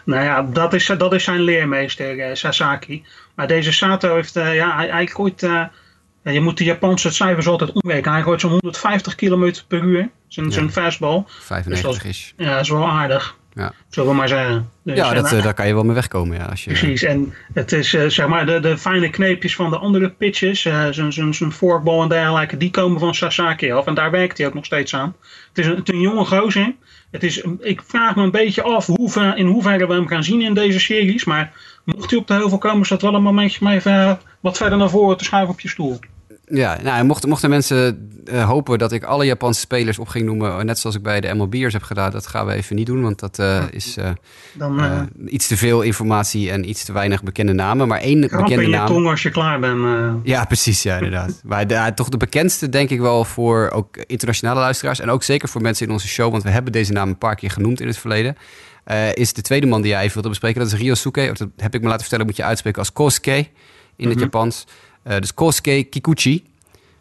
[0.05, 3.05] Nou ja, dat is, dat is zijn leermeester, eh, Sasaki.
[3.35, 5.43] Maar deze Sato heeft, uh, ja, hij, hij gooit...
[5.43, 5.65] Uh,
[6.35, 8.13] je moet de Japanse cijfers altijd omrekenen.
[8.13, 10.53] Hij gooit zo'n 150 km per uur, zijn, ja.
[10.53, 11.25] zijn fastball.
[11.27, 12.35] 95 dus is.
[12.37, 13.37] Ja, dat is wel aardig.
[13.57, 13.73] Ja.
[13.89, 14.71] Zullen we maar zeggen.
[14.85, 16.37] Dus, ja, dat, uh, daar kan je wel mee wegkomen.
[16.37, 17.03] Ja, als je, precies.
[17.03, 20.87] En het is uh, zeg maar de, de fijne kneepjes van de andere pitches, uh,
[20.91, 23.87] zijn forkball en dergelijke, die komen van Sasaki af.
[23.87, 25.17] En daar werkt hij ook nog steeds aan.
[25.49, 26.75] Het is een, het is een jonge gozer.
[27.11, 30.41] Het is, ik vraag me een beetje af hoe, in hoeverre we hem gaan zien
[30.41, 31.25] in deze series.
[31.25, 31.53] Maar
[31.85, 34.79] mocht hij op de heuvel komen, is dat wel een momentje om even wat verder
[34.79, 35.99] naar voren te schuiven op je stoel.
[36.49, 40.67] Ja, nou, mochten, mochten mensen uh, hopen dat ik alle Japanse spelers op ging noemen,
[40.67, 43.21] net zoals ik bij de MLB'ers heb gedaan, dat gaan we even niet doen, want
[43.21, 44.09] dat uh, is uh,
[44.53, 47.89] Dan, iets te veel informatie en iets te weinig bekende namen.
[47.89, 48.87] Maar één bekende in je naam.
[48.87, 50.21] tong als je klaar bent.
[50.23, 51.41] Ja, precies, ja, inderdaad.
[51.45, 55.49] maar de, toch de bekendste, denk ik wel, voor ook internationale luisteraars en ook zeker
[55.49, 57.87] voor mensen in onze show, want we hebben deze naam een paar keer genoemd in
[57.87, 58.37] het verleden.
[59.15, 60.61] is de tweede man die jij even wilde bespreken.
[60.61, 61.33] Dat is Ryosuke.
[61.35, 63.47] Dat heb ik me laten vertellen, moet je uitspreken als Kosuke in
[63.97, 64.21] het mm -hmm.
[64.21, 64.65] Japans.
[65.07, 66.45] Uh, dus Kosuke Kikuchi.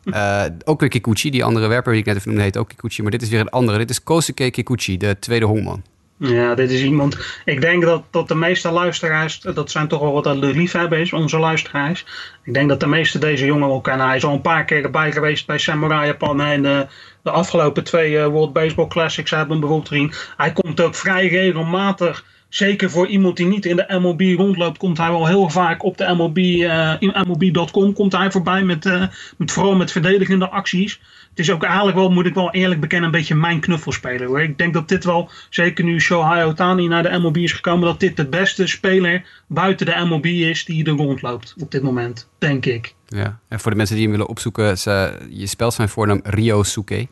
[0.03, 3.01] Uh, ook weer Kikuchi, die andere werper die ik net even noemde, heet ook Kikuchi.
[3.01, 3.77] Maar dit is weer een andere.
[3.77, 5.83] Dit is Kosuke Kikuchi, de tweede hongman.
[6.17, 7.17] Ja, dit is iemand.
[7.45, 11.39] Ik denk dat, dat de meeste luisteraars, dat zijn toch wel wat de liefhebbers, onze
[11.39, 12.05] luisteraars.
[12.43, 14.07] Ik denk dat de meeste deze jongen wel kennen.
[14.07, 16.87] Hij is al een paar keer erbij geweest bij Samurai Japan en de,
[17.23, 20.13] de afgelopen twee World Baseball Classics hebben hem bijvoorbeeld gezien.
[20.37, 24.97] Hij komt ook vrij regelmatig zeker voor iemand die niet in de MLB rondloopt, komt
[24.97, 29.03] hij wel heel vaak op de MLB, uh, in MLB.com komt hij voorbij met, uh,
[29.37, 31.01] met vooral met verdedigende acties.
[31.29, 34.41] Het is ook eigenlijk wel, moet ik wel eerlijk bekennen, een beetje mijn knuffelspeler hoor.
[34.41, 37.99] Ik denk dat dit wel, zeker nu Shohei Otani naar de MLB is gekomen, dat
[37.99, 42.65] dit de beste speler buiten de MLB is die er rondloopt op dit moment, denk
[42.65, 42.93] ik.
[43.07, 46.95] Ja, en voor de mensen die hem willen opzoeken, ze, je spelt zijn voornaam Ryosuke,
[46.95, 47.07] uh,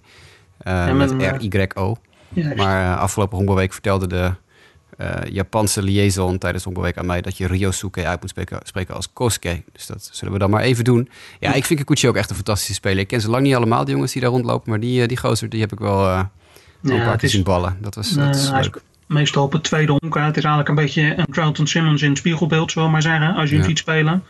[0.64, 1.98] ja, met, R-Y-O.
[2.56, 4.32] Maar afgelopen honkbalweek vertelde de
[4.98, 9.14] uh, Japanse liaison tijdens Honkbalweek aan mij dat je Ryosuke uit moet spreken, spreken als
[9.14, 9.64] Kosuke.
[9.72, 11.10] Dus dat zullen we dan maar even doen.
[11.40, 13.00] Ja, ik vind Kikuchi ook echt een fantastische speler.
[13.00, 15.50] Ik ken ze lang niet allemaal, die jongens die daar rondlopen, maar die, die gozer
[15.50, 16.24] die heb ik wel uh,
[16.82, 17.78] ja, een paar keer zien ballen.
[17.82, 18.82] Dat was, dat is leuk.
[19.08, 20.16] meestal op het tweede honk.
[20.16, 23.36] Het is eigenlijk een beetje een Troughton Simmons in het spiegelbeeld, zullen we maar zeggen,
[23.36, 23.70] als je hem ja.
[23.70, 24.24] ziet spelen.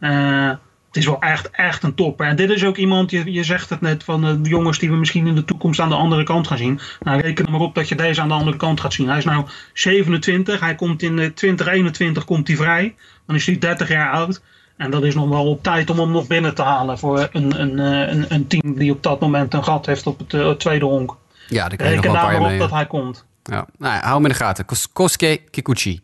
[0.00, 0.50] Uh,
[0.96, 2.26] het is wel echt, echt een topper.
[2.26, 4.96] En dit is ook iemand, je, je zegt het net, van de jongens die we
[4.96, 6.80] misschien in de toekomst aan de andere kant gaan zien.
[7.00, 9.08] Nou, reken er maar op dat je deze aan de andere kant gaat zien.
[9.08, 12.94] Hij is nou 27, hij komt in 2021 komt hij vrij.
[13.26, 14.40] Dan is hij 30 jaar oud.
[14.76, 17.60] En dat is nog wel op tijd om hem nog binnen te halen voor een,
[17.60, 21.16] een, een, een team die op dat moment een gat heeft op het, tweede honk.
[21.48, 22.58] Ja, daar kan je Reken nog wel daar een paar maar jaar op mee.
[22.58, 23.24] dat hij komt.
[23.42, 24.64] Ja, nou, hou hem in de gaten.
[24.64, 26.00] Kos Kosuke Kikuchi.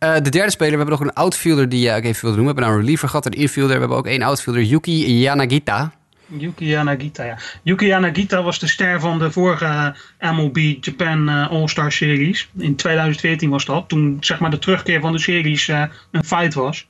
[0.00, 2.54] Uh, de derde speler, we hebben nog een outfielder die uh, ik even wilde noemen.
[2.54, 3.74] We hebben nou een reliever gehad, een infielder.
[3.74, 5.92] We hebben ook één outfielder, Yuki Yanagita.
[6.26, 7.38] Yuki Yanagita, ja.
[7.62, 12.48] Yuki Yanagita was de ster van de vorige MLB Japan All-Star Series.
[12.58, 16.88] In 2014 was dat, toen zeg maar de terugkeer van de series een feit was.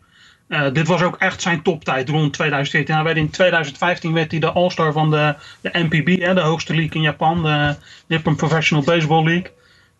[0.72, 2.94] dit was ook echt zijn toptijd rond 2014.
[2.94, 6.94] Hij in 2015 werd hij de All-Star van de, de NPB, hè, de hoogste league
[6.94, 9.56] in Japan, de Nippon Professional Baseball League.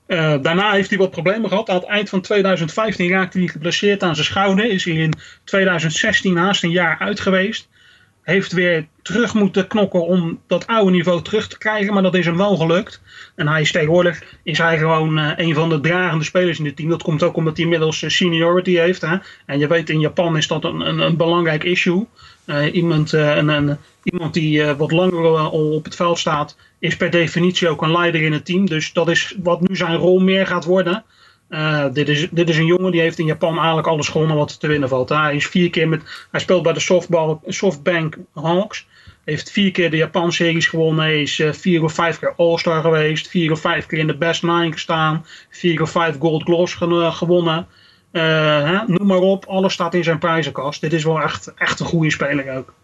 [0.09, 1.69] Uh, daarna heeft hij wat problemen gehad.
[1.69, 4.65] Aan het eind van 2015 raakte hij geblesseerd aan zijn schouder.
[4.65, 5.13] Is hij in
[5.45, 7.69] 2016 naast een jaar uit geweest.
[8.23, 11.93] Heeft weer terug moeten knokken om dat oude niveau terug te krijgen.
[11.93, 13.03] Maar dat is hem wel gelukt.
[13.37, 16.77] En hij is tegenwoordig is hij gewoon uh, een van de dragende spelers in het
[16.77, 16.89] team.
[16.89, 19.01] Dat komt ook omdat hij inmiddels seniority heeft.
[19.01, 19.17] Hè?
[19.47, 22.07] En je weet in Japan is dat een, een, een belangrijk issue.
[22.49, 27.83] Uh, iemand, een, iemand die wat langer op het veld staat is per definitie ook
[27.83, 28.67] een leider in het team.
[28.67, 31.05] Dus dat is wat nu zijn rol meer gaat worden.
[31.93, 34.67] Dit, is, dit is een jongen die heeft in Japan eigenlijk alles gewonnen wat te
[34.67, 35.09] winnen valt.
[35.09, 38.87] Hij, is vier keer met, hij speelt bij de softball, Softbank Hawks.
[39.25, 41.05] Heeft vier keer de Japan-series gewonnen.
[41.05, 43.29] Hij is vier of vijf keer All-Star geweest.
[43.29, 45.27] Vier of vijf keer in de Best Nine gestaan.
[45.51, 47.67] Vier of vijf Gold Gloves gewonnen.
[48.13, 50.81] Hè, noem maar op, alles staat in zijn prijzenkast.
[50.81, 52.75] Dit is wel echt, echt een goede speler ook.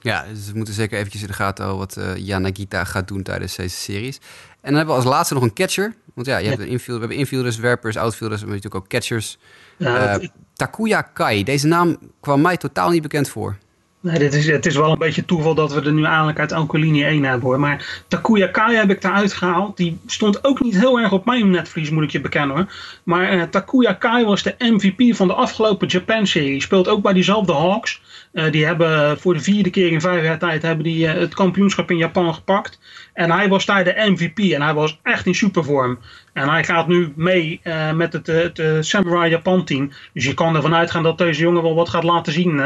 [0.00, 3.22] Ja, dus we moeten zeker eventjes in de gaten houden wat uh, Yanagita gaat doen
[3.22, 4.16] tijdens deze series.
[4.16, 5.94] En dan hebben we als laatste nog een catcher.
[6.14, 9.38] Want ja, je hebt een infield, we hebben infielders, werpers, outfielders, maar natuurlijk ook catchers.
[9.76, 13.56] Ja, uh, Takuya Kai, deze naam kwam mij totaal niet bekend voor.
[14.02, 16.52] Nee, dit is, het is wel een beetje toeval dat we er nu eigenlijk uit
[16.52, 17.60] elke linie 1 hebben hoor.
[17.60, 19.76] Maar Takuya Kai heb ik eruit gehaald.
[19.76, 22.66] Die stond ook niet heel erg op mijn netvlies, moet ik je bekennen hoor.
[23.02, 26.62] Maar uh, Takuya Kai was de MVP van de afgelopen Japan-serie.
[26.62, 28.00] Speelt ook bij diezelfde Hawks.
[28.32, 31.34] Uh, die hebben voor de vierde keer in vijf jaar tijd hebben die, uh, het
[31.34, 32.78] kampioenschap in Japan gepakt.
[33.12, 35.98] En hij was daar de MVP en hij was echt in supervorm.
[36.32, 37.60] En hij gaat nu mee
[37.94, 39.90] met het, het Samurai Japan team.
[40.12, 42.60] Dus je kan ervan uitgaan dat deze jongen wel wat gaat laten zien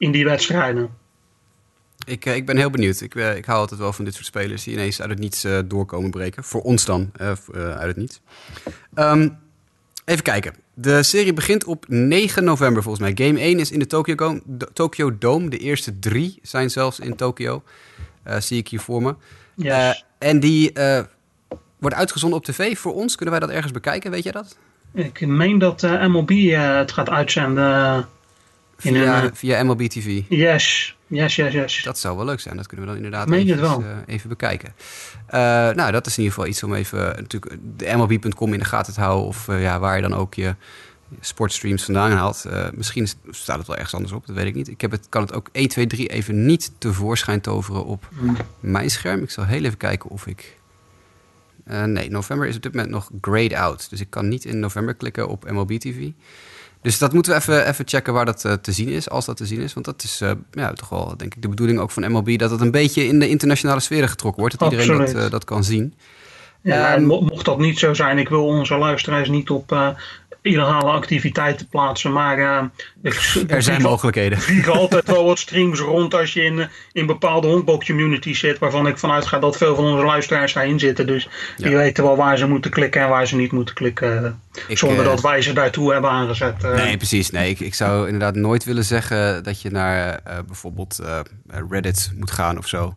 [0.00, 0.90] in die wedstrijden.
[2.06, 3.00] Ik, ik ben heel benieuwd.
[3.00, 5.58] Ik, ik hou altijd wel van dit soort spelers die ineens uit het niets uh,
[5.64, 6.44] doorkomen breken.
[6.44, 8.20] Voor ons dan, uh, uit het niets.
[8.94, 9.38] Um,
[10.04, 10.54] even kijken.
[10.74, 13.26] De serie begint op 9 november volgens mij.
[13.26, 14.40] Game 1 is in de Tokyo,
[14.72, 15.48] Tokyo Dome.
[15.48, 17.62] De eerste drie zijn zelfs in Tokyo.
[18.26, 19.14] Uh, zie ik hier voor me.
[19.54, 20.04] Yes.
[20.18, 20.72] en die
[21.78, 23.16] wordt uitgezonden op tv voor ons.
[23.16, 24.10] Kunnen wij dat ergens bekijken?
[24.10, 24.56] Weet jij dat?
[24.94, 28.08] Ik meen dat MLB het gaat uitzenden.
[28.80, 30.22] Via, een, via MLB TV.
[30.28, 31.82] Yes, yes, yes, yes.
[31.82, 32.56] Dat zou wel leuk zijn.
[32.56, 33.82] Dat kunnen we dan inderdaad Meen even, wel.
[33.82, 34.74] Uh, even bekijken.
[35.26, 35.34] Uh,
[35.70, 38.92] nou, dat is in ieder geval iets om even natuurlijk de MLB.com in de gaten
[38.92, 39.26] te houden.
[39.26, 40.54] Of ja, waar je dan ook je
[41.20, 42.44] sportstreams vandaan haalt.
[42.74, 44.68] misschien staat het wel ergens anders op, dat weet ik niet.
[44.68, 48.36] Ik heb het, kan het ook 1, 2, 3 even niet tevoorschijn toveren op mm.
[48.60, 49.22] mijn scherm.
[49.22, 50.56] Ik zal heel even kijken of ik...
[51.64, 53.90] nee, november is op dit moment nog grayed out.
[53.90, 56.10] Dus ik kan niet in november klikken op MLB TV.
[56.82, 59.36] Dus dat moeten we even, even checken waar dat uh, te zien is, als dat
[59.36, 59.74] te zien is.
[59.74, 62.38] Want dat is uh, ja, toch wel, denk ik, de bedoeling ook van MLB...
[62.38, 64.58] dat het een beetje in de internationale sfeer getrokken wordt.
[64.58, 65.94] Dat iedereen dat, uh, dat kan zien.
[66.62, 69.94] Ja, en mocht dat niet zo zijn, ik wil onze luisteraars niet op
[70.42, 72.12] illegale activiteiten plaatsen.
[72.12, 72.62] Maar uh,
[73.02, 74.38] ik, er zijn mogelijkheden.
[74.38, 78.58] Er vliegen altijd wel wat streams rond als je in, in bepaalde honkbalcommunities zit.
[78.58, 81.06] Waarvan ik vanuit ga dat veel van onze luisteraars daarin zitten.
[81.06, 81.66] Dus ja.
[81.68, 84.40] die weten wel waar ze moeten klikken en waar ze niet moeten klikken.
[84.68, 86.62] Ik, zonder dat wij ze daartoe hebben aangezet.
[86.62, 87.30] Nee, precies.
[87.30, 91.00] Nee, ik, ik zou inderdaad nooit willen zeggen dat je naar bijvoorbeeld
[91.70, 92.94] Reddit moet gaan of zo.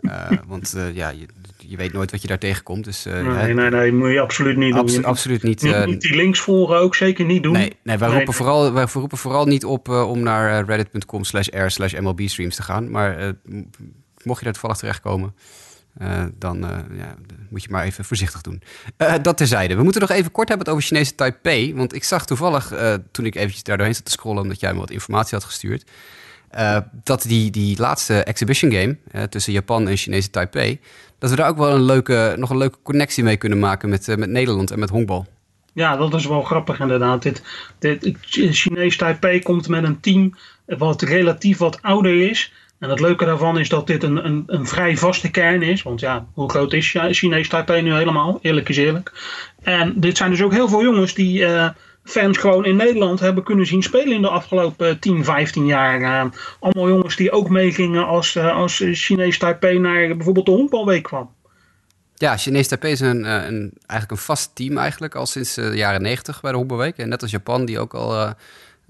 [0.46, 1.26] want ja, je,
[1.68, 2.84] je weet nooit wat je daar tegenkomt.
[2.84, 5.04] Dus, uh, nee, nee, nee, moet je absoluut niet doen.
[5.04, 5.62] Absoluut niet.
[5.62, 7.52] Niet, uh, niet die links volgen ook, zeker niet doen.
[7.52, 11.48] Nee, nee wij, roepen Vooral, wij roepen vooral niet op uh, om naar reddit.com slash
[11.48, 12.90] r slash mlb streams te gaan.
[12.90, 13.34] Maar
[14.22, 15.34] mocht je daar toevallig terechtkomen,
[16.38, 16.58] dan
[16.96, 17.14] ja,
[17.50, 18.62] moet je maar even voorzichtig doen.
[19.22, 19.76] dat terzijde.
[19.76, 21.74] We moeten nog even kort hebben over Chinese Taipei.
[21.74, 22.72] Want ik zag toevallig,
[23.10, 24.42] toen ik eventjes daar doorheen zat te scrollen...
[24.42, 25.84] omdat jij me wat informatie had gestuurd...
[26.58, 30.80] Uh, dat die, die laatste exhibition game uh, tussen Japan en Chinese Taipei,
[31.18, 34.08] dat we daar ook wel een leuke, nog een leuke connectie mee kunnen maken met,
[34.08, 35.26] uh, met Nederland en met honkbal.
[35.72, 37.22] Ja, dat is wel grappig inderdaad.
[37.22, 37.42] Dit,
[37.78, 40.34] dit Chinees Taipei komt met een team
[40.66, 42.52] wat relatief wat ouder is.
[42.78, 45.82] En het leuke daarvan is dat dit een, een, een vrij vaste kern is.
[45.82, 48.38] Want ja, hoe groot is Chinees Taipei nu helemaal?
[48.42, 49.12] Eerlijk is eerlijk.
[49.62, 51.46] En dit zijn dus ook heel veel jongens die
[52.06, 56.00] fans gewoon in Nederland hebben kunnen zien spelen in de afgelopen 10, 15 jaar.
[56.00, 61.02] Uh, allemaal jongens die ook meegingen als, uh, als Chinees Taipei naar bijvoorbeeld de honkbalweek
[61.02, 61.30] kwam.
[62.14, 66.02] Ja, Chinees Taipei is een, een, eigenlijk een vast team eigenlijk al sinds de jaren
[66.02, 66.96] 90 bij de honkbalweek.
[66.96, 68.30] En net als Japan, die ook al uh,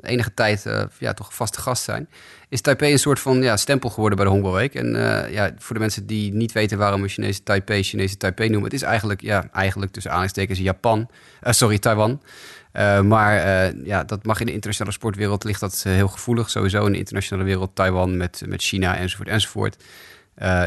[0.01, 0.67] enige tijd
[0.99, 2.09] ja, toch vaste gast zijn,
[2.49, 4.75] is Taipei een soort van ja, stempel geworden bij de honkbalweek.
[4.75, 4.91] En
[5.31, 8.81] ja, voor de mensen die niet weten waarom we Chinese Taipei Chinese Taipei noemen, het
[8.81, 11.09] is eigenlijk, ja, eigenlijk tussen aanhalingstekens Japan,
[11.43, 12.21] sorry, Taiwan.
[12.77, 16.51] Uh, maar uh, ja, dat mag in de internationale sportwereld ligt dat uh, heel gevoelig.
[16.51, 19.85] Sowieso in de internationale wereld, Taiwan met, met China enzovoort enzovoort.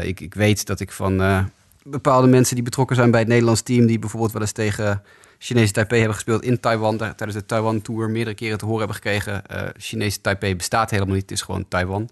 [0.02, 1.46] ik, ik weet dat ik van
[1.82, 3.86] bepaalde mensen die betrokken zijn bij het Nederlands team...
[3.86, 5.02] die bijvoorbeeld wel eens tegen
[5.38, 6.96] Chinese Taipei hebben gespeeld in Taiwan...
[6.96, 9.42] Daar, tijdens de Taiwan Tour meerdere keren te horen hebben gekregen...
[9.76, 12.08] Chinese Taipei bestaat helemaal niet, het is gewoon Taiwan.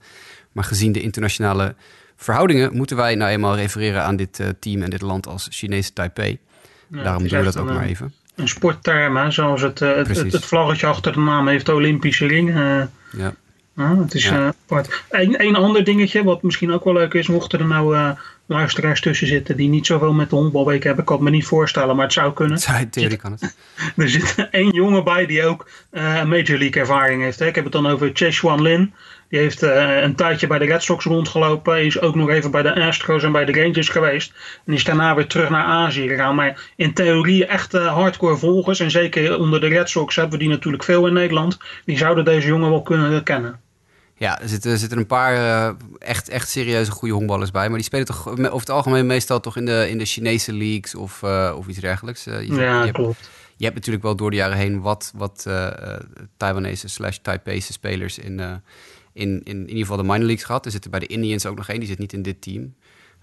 [0.53, 1.75] Maar gezien de internationale
[2.17, 2.77] verhoudingen...
[2.77, 6.39] moeten wij nou eenmaal refereren aan dit team en dit land als Chinese Taipei.
[6.91, 10.33] Ja, Daarom doen we dat ook maar even een sportterm, hè, zoals het, uh, het,
[10.33, 12.49] het, vlaggetje achter de naam heeft, de Olympische ring.
[12.49, 12.83] Uh,
[13.17, 13.35] ja.
[13.77, 14.55] Uh, het is ja.
[15.09, 18.15] Een, een ander dingetje, wat misschien ook wel leuk is, mochten er nou
[18.47, 21.97] luisteraars tussen zitten die niet zoveel met de honkbalweek hebben, kan ik me niet voorstellen,
[21.97, 22.61] maar het zou kunnen.
[22.79, 23.57] In theorie kan het.
[23.97, 27.39] Er zit één jongen bij die ook Major League ervaring heeft.
[27.39, 27.47] Hè.
[27.47, 28.93] Ik heb het dan over Cheshwan Lin.
[29.29, 31.85] Die heeft uh, een tijdje bij de Red Sox rondgelopen.
[31.85, 34.33] Is ook nog even bij de Astros en bij de Rangers geweest.
[34.67, 36.35] En is daarna weer terug naar Azië gegaan.
[36.35, 38.81] Maar in theorie echt uh, hardcore volgers.
[38.81, 41.59] En zeker onder de Red Sox hebben we die natuurlijk veel in Nederland.
[41.85, 43.61] Die zouden deze jongen wel kunnen kennen.
[44.15, 47.69] Ja, er zitten, er zitten een paar uh, echt, echt serieuze goede honkballers bij.
[47.69, 50.95] Maar die spelen toch over het algemeen meestal toch in de, in de Chinese leagues
[50.95, 51.23] of,
[51.57, 52.25] of iets dergelijks.
[52.25, 53.17] je, ja, je klopt.
[53.17, 55.47] Hebt, je hebt natuurlijk wel door de jaren heen wat, wat
[56.37, 58.61] Taiwanese slash Taipei spelers in
[59.19, 60.65] in, in, in ieder geval de minor leagues gehad.
[60.65, 62.75] Er zitten bij de Indians ook nog één, die zit niet in dit team.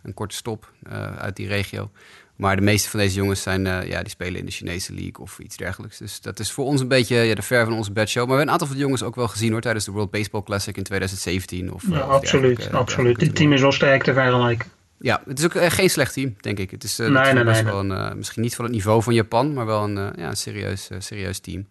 [0.04, 1.92] Een korte stop uh, uit die regio.
[2.36, 5.40] Maar de meeste van deze jongens zijn, ja, die spelen in de Chinese League of
[5.40, 5.98] iets dergelijks.
[5.98, 8.28] Dus dat is voor ons een beetje ja, de ver van onze bedshow.
[8.28, 10.12] Maar we hebben een aantal van de jongens ook wel gezien hoor, tijdens de World
[10.12, 11.74] Baseball Classic in 2017.
[11.74, 12.72] Of, ja, absoluut.
[12.72, 13.20] absoluut.
[13.20, 14.68] Dit team is wel sterk te vergelijken.
[15.00, 16.72] Ja, het is ook geen slecht team, denk ik.
[16.72, 19.54] Het is uh, nee, nee, nee, wel een, misschien niet van het niveau van Japan,
[19.54, 21.68] maar wel een, ja, een serieus, serieus team.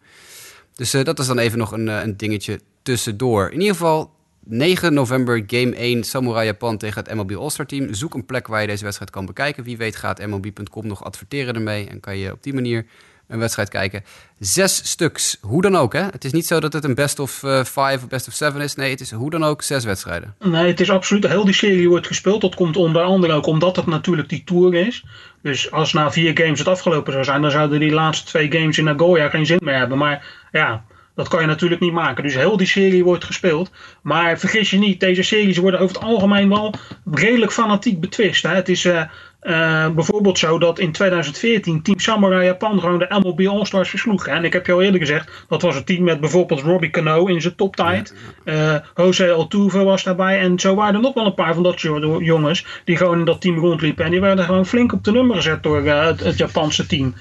[0.74, 3.50] Dus dat is dan even nog een, een dingetje tussendoor.
[3.50, 4.10] In ieder geval,
[4.44, 7.94] 9 november, game 1, Samurai Japan tegen het MLB All-Star Team.
[7.94, 9.64] Zoek een plek waar je deze wedstrijd kan bekijken.
[9.64, 12.86] Wie weet gaat MLB.com nog adverteren ermee en kan je op die manier
[13.28, 14.04] een wedstrijd kijken.
[14.38, 15.92] Zes stuks, hoe dan ook.
[15.92, 16.02] Hè?
[16.02, 18.60] Het is niet zo dat het een best of uh, five of best of seven
[18.60, 18.74] is.
[18.74, 20.34] Nee, het is hoe dan ook zes wedstrijden.
[20.40, 21.26] Nee, het is absoluut.
[21.26, 22.40] Heel die serie wordt gespeeld.
[22.40, 25.04] Dat komt onder andere ook omdat het natuurlijk die tour is.
[25.42, 28.78] Dus als na vier games het afgelopen zou zijn, dan zouden die laatste twee games
[28.78, 29.98] in Nagoya geen zin meer hebben.
[29.98, 32.22] Maar ja, dat kan je natuurlijk niet maken.
[32.22, 33.70] Dus heel die serie wordt gespeeld.
[34.02, 36.74] Maar vergis je niet, deze series worden over het algemeen wel
[37.12, 38.42] redelijk fanatiek betwist.
[38.42, 38.54] Hè?
[38.54, 39.02] Het is uh,
[39.44, 44.26] uh, bijvoorbeeld zo dat in 2014 Team Samurai Japan gewoon de MLB All-Stars versloeg.
[44.26, 47.26] En ik heb je al eerder gezegd, dat was een team met bijvoorbeeld Robbie Cano
[47.26, 48.14] in zijn toptijd.
[48.44, 50.38] Uh, Jose Altuve was daarbij.
[50.38, 53.24] En zo waren er nog wel een paar van dat soort jongens die gewoon in
[53.24, 54.04] dat team rondliepen.
[54.04, 57.14] En die werden gewoon flink op de nummer gezet door het, het Japanse team.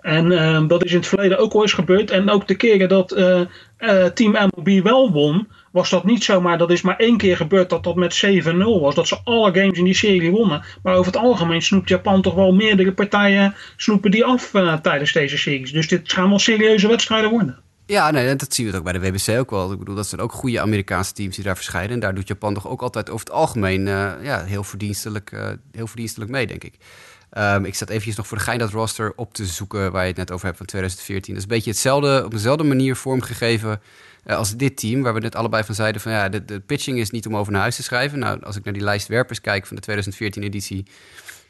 [0.00, 2.10] En uh, dat is in het verleden ook al eens gebeurd.
[2.10, 3.08] En ook de keren dat
[4.14, 6.58] Team MLB wel won, was dat niet zomaar.
[6.58, 8.94] Dat is maar één keer gebeurd dat dat met 7-0 was.
[8.94, 10.64] Dat ze alle games in die serie wonnen.
[10.82, 14.50] Maar over het algemeen snoept Japan toch wel meerdere partijen snoepen die af
[14.82, 15.72] tijdens deze series.
[15.72, 17.58] Dus dit gaan wel serieuze wedstrijden worden.
[17.86, 19.72] Ja, nee, dat zien we ook bij de WBC ook wel.
[19.72, 21.90] Ik bedoel, dat zijn ook goede Amerikaanse teams die daar verschijnen.
[21.90, 23.86] En daar doet Japan toch ook altijd over het algemeen
[24.22, 25.32] ja, heel, verdienstelijk,
[25.72, 26.74] heel verdienstelijk mee, denk ik.
[27.38, 30.08] Um, ik zat eventjes nog voor de gein dat roster op te zoeken waar je
[30.08, 31.34] het net over hebt van 2014.
[31.34, 33.80] Dat is een beetje hetzelfde, op dezelfde manier vormgegeven
[34.26, 35.02] als dit team.
[35.02, 37.60] Waar we net allebei van zeiden van ja, de, pitching is niet om over naar
[37.60, 38.18] huis te schrijven.
[38.18, 40.86] Nou, als ik naar die lijst werpers kijk van de 2014 editie.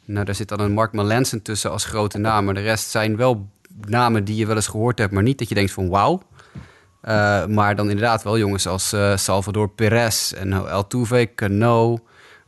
[0.04, 2.44] Nou, daar zit dan een Mark Melanson tussen als grote naam.
[2.44, 3.48] Maar de rest zijn wel
[3.86, 6.22] namen die je wel eens gehoord hebt, maar niet dat je denkt van wauw.
[7.04, 11.98] Uh, maar dan inderdaad wel jongens als uh, Salvador Perez en Altuve, Cano,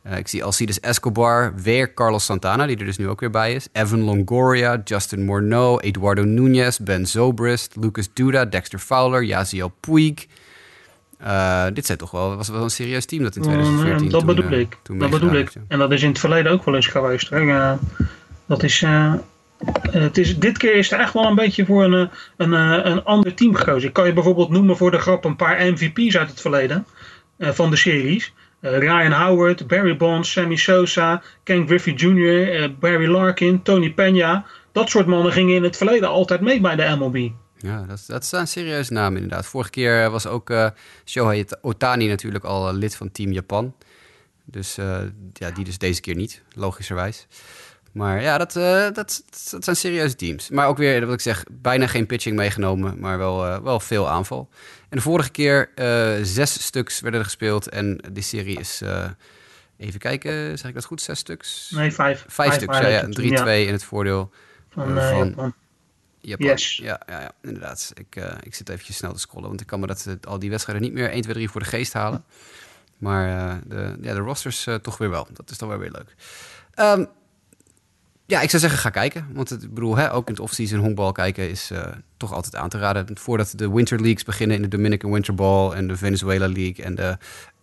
[0.07, 3.53] uh, ik zie Alcides Escobar, weer Carlos Santana, die er dus nu ook weer bij
[3.53, 3.67] is.
[3.71, 10.27] Evan Longoria, Justin Morneau, Eduardo Nunez, Ben Zobrist, Lucas Duda, Dexter Fowler, Yaziel Puig.
[11.21, 14.25] Uh, dit zijn toch wel, was wel een serieus team dat in 2014 mm, Dat
[14.25, 14.77] bedoel uh, ik.
[14.83, 15.51] dat bedoel ik.
[15.67, 17.29] En dat is in het verleden ook wel eens geweest.
[17.29, 17.75] Hè?
[18.45, 18.83] dat is...
[19.91, 23.33] het is, dit keer is er echt wel een beetje voor een, een, een ander
[23.33, 23.87] team gekozen.
[23.87, 26.85] Ik kan je bijvoorbeeld noemen voor de grap een paar MVP's uit het verleden
[27.37, 28.33] van de series.
[28.63, 34.45] Uh, Ryan Howard, Barry Bonds, Sammy Sosa, Ken Griffey Jr., eh, Barry Larkin, Tony Peña.
[34.71, 37.29] Dat soort mannen gingen in het verleden altijd mee bij de MLB.
[37.57, 39.45] Ja, dat, dat zijn serieuze namen inderdaad.
[39.45, 40.69] Vorige keer was ook uh,
[41.05, 43.75] Shohei Otani natuurlijk al lid van Team Japan.
[44.45, 44.75] Dus
[45.33, 47.27] ja, die dus deze keer niet, logischerwijs.
[47.93, 48.53] Maar ja, dat,
[48.95, 50.49] dat, dat, zijn serieuze teams.
[50.49, 54.49] Maar ook weer, wat ik zeg, bijna geen pitching meegenomen, maar wel, wel veel aanval.
[54.93, 57.69] En de vorige keer uh, zes stuks werden er gespeeld.
[57.69, 59.05] En die serie is, uh,
[59.77, 61.01] even kijken, zeg ik dat goed?
[61.01, 61.71] Zes stuks?
[61.75, 62.25] Nee, vijf.
[62.27, 62.87] Vijf, stuks, ja.
[62.87, 63.05] ja.
[63.05, 63.45] 3-2 ja.
[63.45, 64.31] in het voordeel
[64.69, 65.47] van, uh.
[66.19, 66.47] Japan.
[66.47, 66.77] Yes.
[66.77, 67.91] Ja, ja, ja, inderdaad.
[67.93, 70.83] Ik, ik zit eventjes snel te scrollen, want ik kan me dat, al die wedstrijden
[70.83, 72.23] niet meer 1, 2, 3 voor de geest halen.
[72.97, 75.27] Maar de, ja, de rosters toch weer wel.
[75.33, 76.15] Dat is dan wel weer leuk.
[76.75, 77.07] Um,
[78.33, 79.27] ja, ik zou zeggen, ga kijken.
[79.33, 81.85] Want het, ik bedoel, hè, ook in het off-season honkbal kijken is uh,
[82.17, 83.17] toch altijd aan te raden.
[83.17, 86.95] Voordat de Winter Leagues beginnen in de Dominican Winter Ball en de Venezuela League en
[86.95, 87.17] de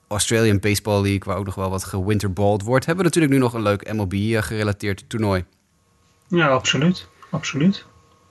[0.09, 3.55] Australian Baseball League, waar ook nog wel wat gewinterballed wordt, hebben we natuurlijk nu nog
[3.55, 5.45] een leuk MLB-gerelateerd toernooi.
[6.29, 7.09] Ja, absoluut.
[7.31, 7.87] Absoluut.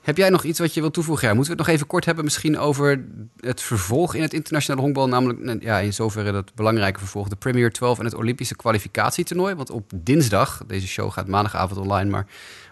[0.10, 1.36] Heb jij nog iets wat je wilt toevoegen?
[1.36, 3.06] Moeten we het nog even kort hebben misschien over
[3.40, 5.08] het vervolg in het internationale honkbal?
[5.08, 9.56] Namelijk ja, in zoverre dat belangrijke vervolg, de Premier 12 en het Olympische kwalificatietoernooi.
[9.56, 12.28] Want op dinsdag, deze show gaat maandagavond online, maar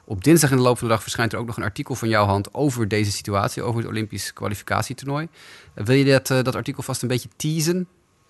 [0.06, 2.10] op dinsdag in de loop van de dag verschijnt er ook nog een artikel van
[2.10, 5.28] jouw hand over deze situatie, over het Olympisch kwalificatietoernooi.
[5.74, 7.88] Wil je dat, uh, dat artikel vast een beetje teasen?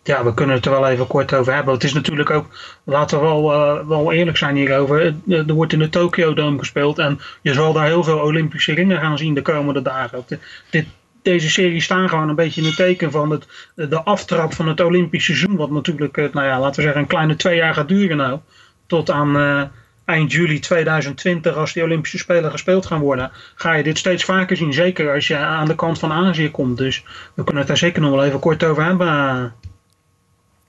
[0.07, 1.73] Ja, we kunnen het er wel even kort over hebben.
[1.73, 2.45] Het is natuurlijk ook,
[2.83, 5.15] laten we wel, uh, wel eerlijk zijn hierover.
[5.27, 8.99] Er wordt in de Tokyo Dome gespeeld en je zal daar heel veel Olympische ringen
[8.99, 10.25] gaan zien de komende dagen.
[10.69, 10.85] dit,
[11.21, 14.81] deze serie staan gewoon een beetje in het teken van het, de aftrap van het
[14.81, 15.55] Olympisch seizoen.
[15.55, 18.39] Wat natuurlijk, nou ja, laten we zeggen, een kleine twee jaar gaat duren nou.
[18.85, 19.69] Tot aan
[20.05, 24.57] eind juli 2020, als die Olympische Spelen gespeeld gaan worden, ga je dit steeds vaker
[24.57, 24.73] zien.
[24.73, 26.77] Zeker als je aan de kant van Azië komt.
[26.77, 29.53] Dus we kunnen het daar zeker nog wel even kort over hebben.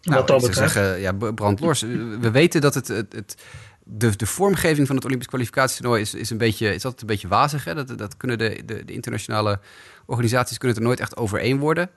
[0.03, 1.81] Nou, wat dat ik zou zeggen, ja, brandlos.
[2.21, 3.43] We weten dat het, het, het,
[3.85, 7.29] de, de vormgeving van het Olympisch kwalificatietoernooi is, is, een beetje, is altijd een beetje
[7.29, 7.65] wazig.
[7.65, 7.75] Hè?
[7.75, 9.61] Dat, dat kunnen de, de, de internationale
[10.07, 11.91] organisaties kunnen het er nooit echt over één worden.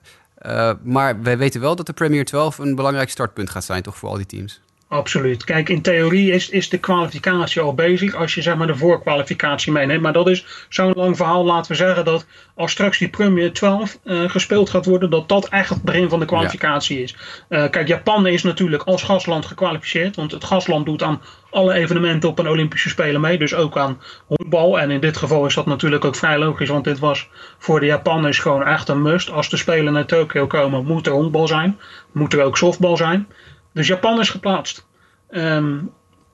[0.46, 3.98] Uh, maar wij weten wel dat de Premier 12 een belangrijk startpunt gaat zijn, toch,
[3.98, 4.62] voor al die teams?
[4.92, 5.44] Absoluut.
[5.44, 9.72] Kijk, in theorie is, is de kwalificatie al bezig als je zeg maar de voorkwalificatie
[9.72, 10.02] meeneemt.
[10.02, 11.46] Maar dat is zo'n lang verhaal.
[11.46, 15.50] Laten we zeggen dat als straks die Premier 12 uh, gespeeld gaat worden, dat dat
[15.50, 17.16] echt het begin van de kwalificatie is.
[17.50, 20.16] Uh, kijk, Japan is natuurlijk als gastland gekwalificeerd.
[20.16, 23.38] Want het gastland doet aan alle evenementen op een Olympische Spelen mee.
[23.38, 24.80] Dus ook aan honkbal.
[24.80, 26.70] En in dit geval is dat natuurlijk ook vrij logisch.
[26.70, 29.32] Want dit was voor de Japanners gewoon echt een must.
[29.32, 31.80] Als de Spelen naar Tokio komen, moet er honkbal zijn.
[32.12, 33.28] Moet er ook softbal zijn.
[33.74, 34.88] Dus Japan is geplaatst.
[35.30, 35.92] Um,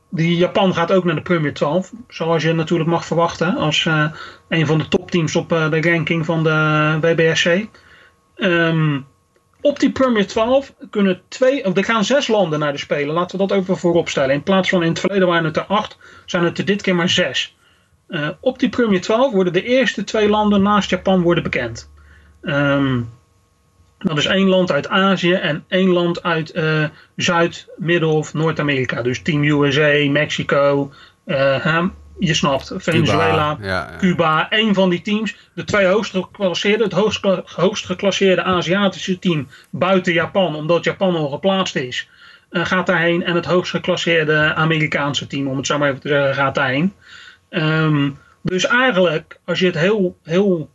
[0.09, 1.91] die Japan gaat ook naar de Premier 12.
[2.07, 3.55] Zoals je natuurlijk mag verwachten.
[3.55, 4.11] Als uh,
[4.49, 7.67] een van de topteams op uh, de ranking van de WBSC.
[8.35, 9.05] Um,
[9.61, 13.13] op die Premier 12 kunnen twee, of er gaan zes landen naar de Spelen.
[13.13, 14.35] Laten we dat even voorop stellen.
[14.35, 16.95] In plaats van in het verleden waren het er acht, zijn het er dit keer
[16.95, 17.57] maar zes.
[18.39, 21.91] Op die Premier 12 worden de eerste twee landen naast Japan worden bekend.
[22.41, 23.09] Um,
[23.97, 26.83] dat is één land uit Azië en één land uit uh,
[27.15, 29.01] Zuid-, Middel- of Noord-Amerika.
[29.01, 30.91] Dus Team USA, Mexico,
[31.25, 31.85] uh,
[32.19, 33.97] je snapt, Venezuela, Cuba, ja, ja.
[33.97, 34.49] Cuba.
[34.49, 40.13] Één van die teams, de twee hoogst geclasseerde, het hoogst, hoogst geclasseerde Aziatische team buiten
[40.13, 42.09] Japan, omdat Japan al geplaatst is,
[42.51, 43.23] uh, gaat daarheen.
[43.23, 46.93] En het hoogst geclasseerde Amerikaanse team, om het zo maar even te zeggen, gaat daarheen.
[47.49, 50.69] Um, dus eigenlijk, als je het heel, heel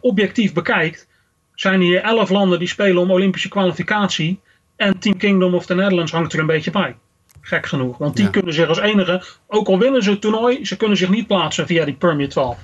[0.00, 1.06] objectief bekijkt,
[1.54, 4.40] zijn hier elf landen die spelen om Olympische kwalificatie.
[4.76, 6.96] En Team Kingdom of the Netherlands hangt er een beetje bij.
[7.40, 7.98] Gek genoeg.
[7.98, 8.30] Want die ja.
[8.30, 11.66] kunnen zich als enige, ook al winnen ze het toernooi, ze kunnen zich niet plaatsen
[11.66, 12.58] via die Premier 12.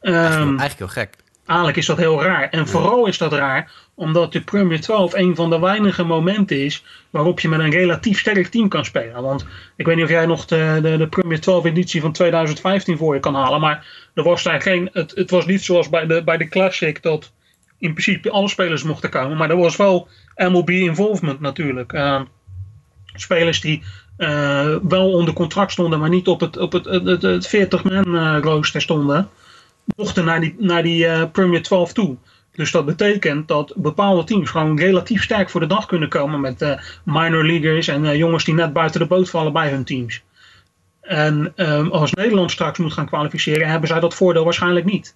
[0.00, 1.14] Um, eigenlijk heel gek.
[1.46, 2.48] Eigenlijk is dat heel raar.
[2.48, 2.66] En ja.
[2.66, 7.40] vooral is dat raar omdat de Premier 12 een van de weinige momenten is waarop
[7.40, 9.22] je met een relatief sterk team kan spelen.
[9.22, 9.46] Want
[9.76, 13.14] ik weet niet of jij nog de, de, de Premier 12 editie van 2015 voor
[13.14, 13.60] je kan halen.
[13.60, 17.02] Maar er was daar geen, het, het was niet zoals bij de, bij de Classic
[17.02, 17.32] dat
[17.82, 19.36] in principe alle spelers mochten komen.
[19.36, 22.20] Maar er was wel MLB involvement natuurlijk.
[23.14, 23.82] Spelers die
[24.18, 28.14] uh, wel onder contract stonden, maar niet op het, op het, het, het, het 40-man
[28.14, 29.28] uh, rooster stonden,
[29.96, 32.16] mochten naar die, naar die Premier 12 toe.
[32.52, 36.78] Dus dat betekent dat bepaalde teams gewoon relatief sterk voor de dag kunnen komen met
[37.04, 40.22] minor leaguers en jongens die net buiten de boot vallen bij hun teams.
[41.00, 45.14] En um, als Nederland straks moet gaan kwalificeren, hebben zij dat voordeel waarschijnlijk niet.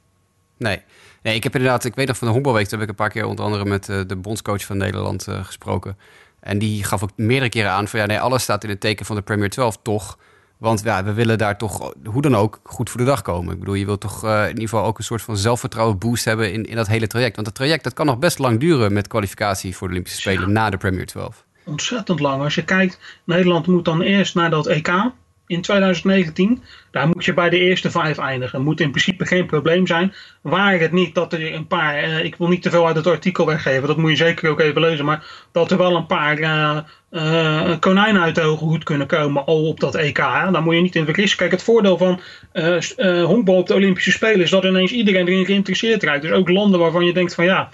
[0.57, 0.83] Nee.
[1.27, 3.11] Nee, ik heb inderdaad, ik weet nog van de honkbalweek, daar heb ik een paar
[3.11, 5.99] keer onder andere met uh, de bondscoach van Nederland uh, gesproken.
[6.41, 9.07] En die gaf ook meerdere keren aan van ja, nee, alles staat in het teken
[9.07, 10.18] van de Premier 12 toch.
[10.57, 13.53] Want ja, we willen daar toch, hoe dan ook, goed voor de dag komen.
[13.53, 16.24] Ik bedoel, je wilt toch uh, in ieder geval ook een soort van zelfvertrouwen boost
[16.24, 17.35] hebben in, in dat hele traject.
[17.35, 20.47] Want het traject dat kan nog best lang duren met kwalificatie voor de Olympische Spelen
[20.47, 20.53] ja.
[20.53, 21.45] na de Premier 12.
[21.64, 22.43] Ontzettend lang.
[22.43, 24.89] Als je kijkt, Nederland moet dan eerst naar dat EK
[25.47, 26.62] in 2019.
[26.90, 28.62] Daar moet je bij de eerste vijf eindigen.
[28.62, 30.14] Moet in principe geen probleem zijn.
[30.40, 32.05] Waar het niet dat er een paar.
[32.05, 33.88] Uh, ik wil niet te veel uit het artikel weggeven.
[33.88, 35.05] Dat moet je zeker ook even lezen.
[35.05, 36.38] Maar dat er wel een paar
[37.11, 39.47] uh, konijnen uit de hoge hoed kunnen komen.
[39.47, 40.16] Al op dat EK.
[40.16, 40.51] Hè?
[40.51, 41.38] Daar moet je niet in vergissen.
[41.38, 42.20] Kijk, het voordeel van
[43.24, 46.22] honkbal op de Olympische Spelen is dat ineens iedereen erin geïnteresseerd raakt.
[46.22, 47.68] Dus ook landen waarvan je denkt van ja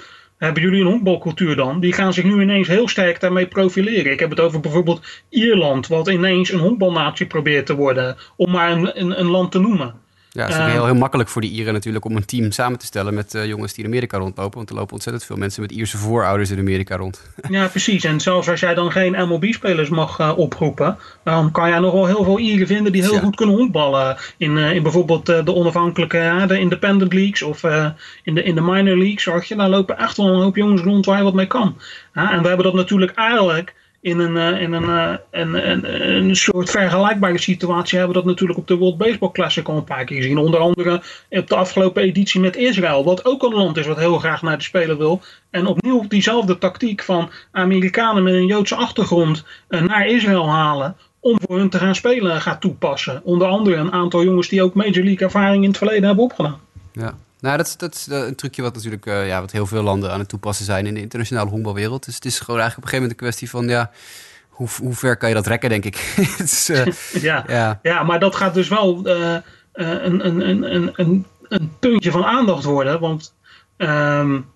[0.45, 1.81] hebben jullie een honkbalcultuur dan?
[1.81, 4.13] Die gaan zich nu ineens heel sterk daarmee profileren.
[4.13, 8.71] Ik heb het over bijvoorbeeld Ierland, wat ineens een honkbalnatie probeert te worden, om maar
[8.71, 9.95] een, een, een land te noemen.
[10.35, 12.79] Ja, het is uh, heel, heel makkelijk voor de Ieren natuurlijk om een team samen
[12.79, 14.57] te stellen met uh, jongens die in Amerika rondlopen.
[14.57, 17.23] Want er lopen ontzettend veel mensen met Ierse voorouders in Amerika rond.
[17.51, 18.05] Ja, precies.
[18.05, 22.07] En zelfs als jij dan geen MLB-spelers mag uh, oproepen, dan kan jij nog wel
[22.07, 23.21] heel veel Ieren vinden die heel ja.
[23.21, 24.17] goed kunnen honkballen.
[24.37, 27.63] In, in bijvoorbeeld de onafhankelijke, de independent leagues of
[28.23, 29.23] in, de, in de minor leagues.
[29.23, 31.79] Zorg je, daar lopen echt wel een hoop jongens rond waar je wat mee kan.
[32.13, 36.71] en we hebben dat natuurlijk eigenlijk in een, uh, in een, uh, een, een, soort
[36.71, 40.17] vergelijkbare situatie hebben we dat natuurlijk op de World Baseball Classic al een paar keer
[40.17, 40.39] gezien.
[40.39, 44.19] Onder andere op de afgelopen editie met Israël, wat ook een land is wat heel
[44.19, 45.21] graag naar de Spelen wil.
[45.51, 51.39] En opnieuw diezelfde tactiek van Amerikanen met een Joodse achtergrond uh, naar Israël halen om
[51.47, 53.21] voor hun te gaan spelen gaat toepassen.
[53.25, 56.61] Onder andere een aantal jongens die ook Major League ervaring in het verleden hebben opgedaan.
[56.93, 57.15] Ja.
[57.43, 60.13] Nou, dat is, dat is een trucje wat natuurlijk uh, ja, wat heel veel landen
[60.13, 62.05] aan het toepassen zijn in de internationale honkbalwereld.
[62.05, 63.91] Dus het is gewoon eigenlijk op een gegeven moment een kwestie van ja,
[64.49, 66.15] hoe, hoe ver kan je dat rekken, denk ik.
[66.71, 66.87] uh,
[67.29, 67.79] ja, ja.
[67.83, 69.37] ja, maar dat gaat dus wel uh,
[69.73, 73.01] een, een, een, een, een puntje van aandacht worden.
[73.01, 73.35] Want
[73.77, 74.47] um,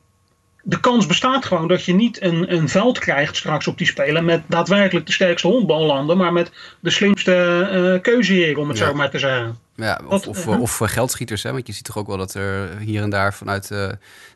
[0.62, 4.24] de kans bestaat gewoon dat je niet een, een veld krijgt straks op die spelen
[4.24, 8.87] met daadwerkelijk de sterkste honkballanden, maar met de slimste uh, keuzeheren, om het ja.
[8.87, 9.59] zo maar te zeggen.
[9.77, 11.53] Ja, of, of, of, geldschieters, hè?
[11.53, 13.89] want je ziet toch ook wel dat er hier en daar vanuit uh,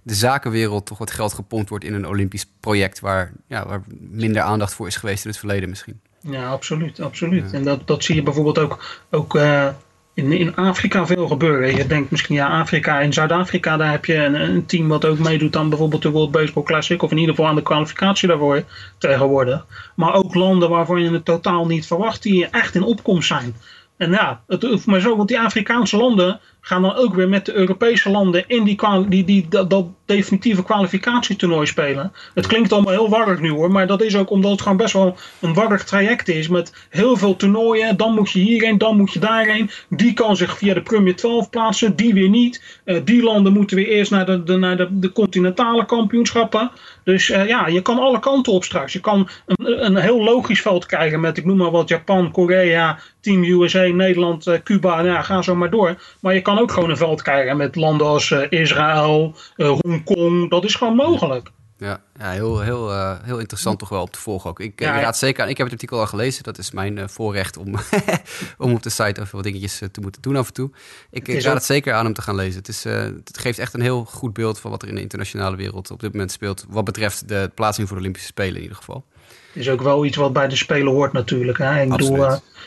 [0.03, 4.43] de zakenwereld toch wat geld gepompt wordt in een Olympisch project waar, ja, waar minder
[4.43, 6.01] aandacht voor is geweest in het verleden misschien.
[6.21, 7.01] Ja, absoluut.
[7.01, 7.51] absoluut.
[7.51, 7.57] Ja.
[7.57, 9.69] En dat, dat zie je bijvoorbeeld ook, ook uh,
[10.15, 11.77] in, in Afrika veel gebeuren.
[11.77, 15.19] Je denkt misschien, ja, Afrika, in Zuid-Afrika, daar heb je een, een, team wat ook
[15.19, 18.63] meedoet aan bijvoorbeeld de World Baseball Classic, of in ieder geval aan de kwalificatie daarvoor
[18.99, 19.67] tegenwoordig.
[19.95, 23.55] Maar ook landen waarvan je het totaal niet verwacht, die echt in opkomst zijn.
[24.01, 27.47] En ja, het hoeft maar zo, want die Afrikaanse landen gaan dan ook weer met
[27.47, 32.13] de Europese landen in die, die, dat, definitieve kwalificatietoernooi spelen.
[32.35, 34.93] Het klinkt allemaal heel warrig nu hoor, maar dat is ook omdat het gewoon best
[34.93, 37.97] wel een warrig traject is met heel veel toernooien.
[37.97, 39.71] Dan moet je hierheen, dan moet je daarheen.
[39.89, 42.81] Die kan zich via de Premier 12 plaatsen, die weer niet.
[42.85, 46.71] Uh, die landen moeten weer eerst naar de, naar de, continentale kampioenschappen.
[47.05, 48.93] Dus uh, ja, je kan alle kanten op straks.
[48.93, 52.99] Je kan een, een heel logisch veld krijgen met, ik noem maar wat, Japan, Korea,
[53.21, 54.97] Team USA, Nederland, uh, Cuba.
[54.97, 56.03] Nou ja, ga zo maar door.
[56.21, 60.51] Maar je kan ook gewoon een veld krijgen met landen als Israël, Hongkong.
[60.51, 61.51] Dat is gewoon mogelijk.
[61.81, 64.61] Ja, ja heel, heel, uh, heel interessant toch wel op te volgen ook.
[64.61, 65.49] Ik, ja, raad zeker aan.
[65.49, 66.43] Ik heb het artikel al gelezen.
[66.43, 67.75] Dat is mijn uh, voorrecht om,
[68.59, 70.71] om op de site even wat dingetjes uh, te moeten doen af en toe.
[71.11, 72.59] Ik, ik raad het zeker aan om te gaan lezen.
[72.59, 75.57] Het, is, het geeft echt een heel goed beeld van wat er in de internationale
[75.57, 76.65] wereld op dit moment speelt.
[76.69, 79.05] Wat betreft de plaatsing voor de Olympische Spelen in ieder geval.
[79.53, 81.59] Is ook wel iets wat bij de Spelen hoort natuurlijk.
[81.59, 81.83] Hè?
[81.83, 82.17] Ik bedoel,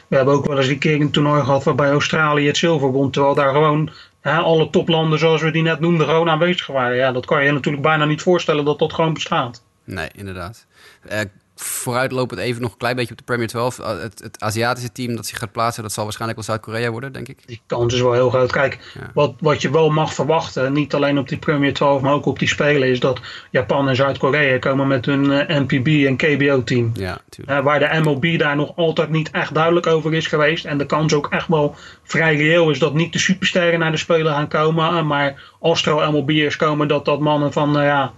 [0.08, 3.12] we hebben ook wel eens een keer een toernooi gehad waarbij Australië het zilver won.
[3.12, 3.90] Terwijl daar gewoon
[4.22, 6.96] alle toplanden zoals we die net noemden gewoon aanwezig waren.
[6.96, 9.64] Ja, dat kan je je natuurlijk bijna niet voorstellen dat dat gewoon bestaat.
[9.84, 10.66] Nee, inderdaad.
[11.12, 11.20] Uh,
[11.64, 13.80] vooruitlopend even nog een klein beetje op de Premier 12.
[13.80, 17.14] Eh, het, het Aziatische team dat zich gaat plaatsen, dat zal waarschijnlijk wel Zuid-Korea worden,
[17.14, 17.47] denk ik.
[17.47, 18.51] Die kans is wel heel groot.
[18.51, 18.80] Kijk,
[19.14, 22.39] wat, wat je wel mag verwachten, niet alleen op die Premier 12, maar ook op
[22.39, 26.91] die Spelen, is dat Japan en Zuid-Korea komen met hun uh, NPB en KBO-team.
[26.93, 30.66] Ja, uh, waar de MLB daar nog altijd niet echt duidelijk over is geweest.
[30.66, 33.97] En de kans ook echt wel vrij reëel is dat niet de supersterren naar de
[33.97, 35.07] Spelen gaan komen.
[35.07, 38.14] maar Astro-MLB'ers komen, dat dat mannen van, ja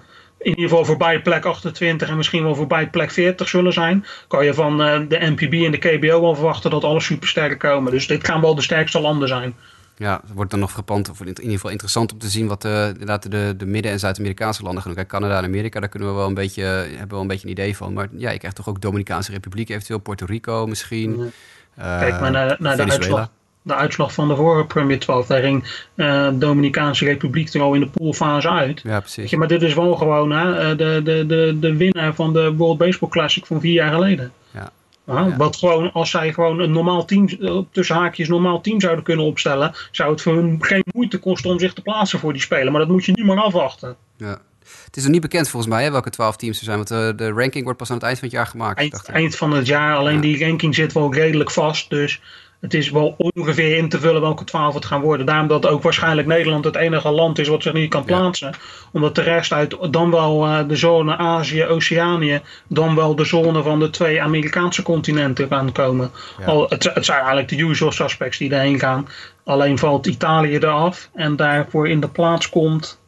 [0.45, 4.05] in ieder geval voorbij plek 28 en misschien wel voorbij plek 40 zullen zijn.
[4.27, 7.91] Kan je van uh, de NPB en de KBO wel verwachten dat alle supersterren komen.
[7.91, 9.55] Dus dit gaan wel de sterkste landen zijn.
[9.97, 12.65] Ja, het wordt dan nog frappant, of in ieder geval interessant om te zien wat
[12.65, 15.03] uh, inderdaad de, de Midden- en Zuid-Amerikaanse landen gaan doen.
[15.03, 17.45] Kijk, Canada en Amerika, daar kunnen we wel een beetje, hebben we wel een beetje
[17.45, 17.93] een idee van.
[17.93, 21.31] Maar ja, je krijgt toch ook Dominicaanse Republiek, eventueel Puerto Rico misschien.
[21.77, 21.99] Ja.
[21.99, 23.29] Kijk maar naar, naar de uitslag
[23.66, 25.28] de uitslag van de vorige Premier 12.
[25.28, 28.82] Daar ging uh, Dominicaanse Republiek er al in de poolfase uit.
[28.84, 29.30] Ja, precies.
[29.30, 32.53] Je, maar dit is wel gewoon hè, eh, de, de, de, de winnaar van de
[32.55, 34.32] World Baseball Classic van vier jaar geleden.
[34.51, 34.72] Ja.
[35.05, 35.38] ja.
[35.38, 39.26] Wat gewoon, als zij gewoon een normaal team, eh, tussen haakjes normaal team zouden kunnen
[39.26, 42.72] opstellen, zou het voor hun geen moeite kosten om zich te plaatsen voor die spelen.
[42.72, 43.95] Maar dat moet je nu maar afwachten.
[44.18, 44.41] Ja.
[44.86, 46.78] Het is nog niet bekend volgens mij hè, welke twaalf teams er zijn.
[46.78, 48.80] Want de, de ranking wordt pas aan het eind van het jaar gemaakt.
[48.80, 49.95] Eind, eind van het jaar.
[49.95, 51.89] Alleen die ranking zit wel redelijk vast.
[51.89, 52.22] Dus
[52.60, 55.26] het is wel ongeveer in te vullen welke twaalf het gaan worden.
[55.26, 58.53] Daarom dat ook waarschijnlijk Nederland het enige land is wat zich niet kan plaatsen.
[58.91, 63.64] Omdat de rest uit dan wel uh, de zone Azië, Oceanië, dan wel de zone
[63.64, 66.12] van de twee Amerikaanse continenten gaan komen.
[66.45, 69.08] Al, het, het, zijn eigenlijk de usual suspects die erheen gaan.
[69.43, 72.99] Alleen valt Italië eraf en daarvoor in de plaats komt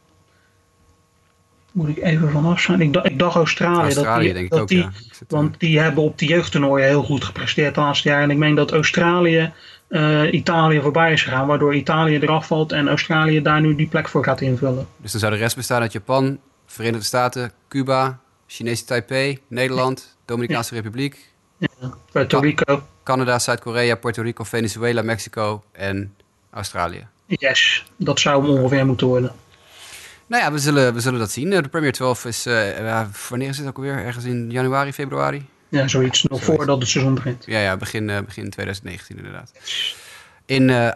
[1.78, 2.80] moet ik even vanaf zijn.
[2.80, 3.94] Ik, ik dacht Australië.
[3.94, 4.90] Australië dat die, denk ik ook, die, ja.
[5.28, 8.22] Want die hebben op die jeugdtoernooien heel goed gepresteerd de laatste jaar.
[8.22, 9.52] En ik meen dat Australië
[9.88, 11.46] uh, Italië voorbij is gegaan.
[11.46, 14.86] Waardoor Italië eraf valt en Australië daar nu die plek voor gaat invullen.
[14.96, 20.74] Dus dan zou de rest bestaan uit Japan, Verenigde Staten, Cuba, Chinese Taipei, Nederland, Dominicaanse
[20.74, 21.32] Republiek.
[21.58, 21.68] Ja,
[22.12, 22.82] Puerto Rico.
[23.02, 26.14] Canada, Zuid-Korea, Puerto Rico, Venezuela, Mexico en
[26.50, 27.06] Australië.
[27.26, 29.32] Yes, dat zou hem ongeveer moeten worden.
[30.28, 31.50] Nou ja, we zullen, we zullen dat zien.
[31.50, 34.04] De Premier 12 is, uh, wanneer is het ook alweer?
[34.04, 35.46] Ergens in januari, februari?
[35.68, 36.22] Ja, zoiets.
[36.22, 37.44] Nog voordat het seizoen begint.
[37.46, 39.52] Ja, ja begin, uh, begin 2019 inderdaad.
[40.46, 40.90] In uh,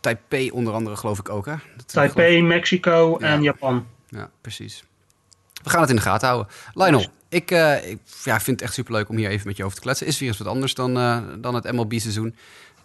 [0.00, 1.54] Taipei onder andere geloof ik ook, hè?
[1.76, 3.26] Dat Taipei, Mexico ja.
[3.26, 3.86] en Japan.
[4.08, 4.84] Ja, precies.
[5.62, 6.52] We gaan het in de gaten houden.
[6.74, 7.50] Lionel, ik,
[7.84, 10.06] ik ja, vind het echt superleuk om hier even met je over te kletsen.
[10.06, 10.94] Is weer eens wat anders dan,
[11.40, 12.36] dan het MLB-seizoen.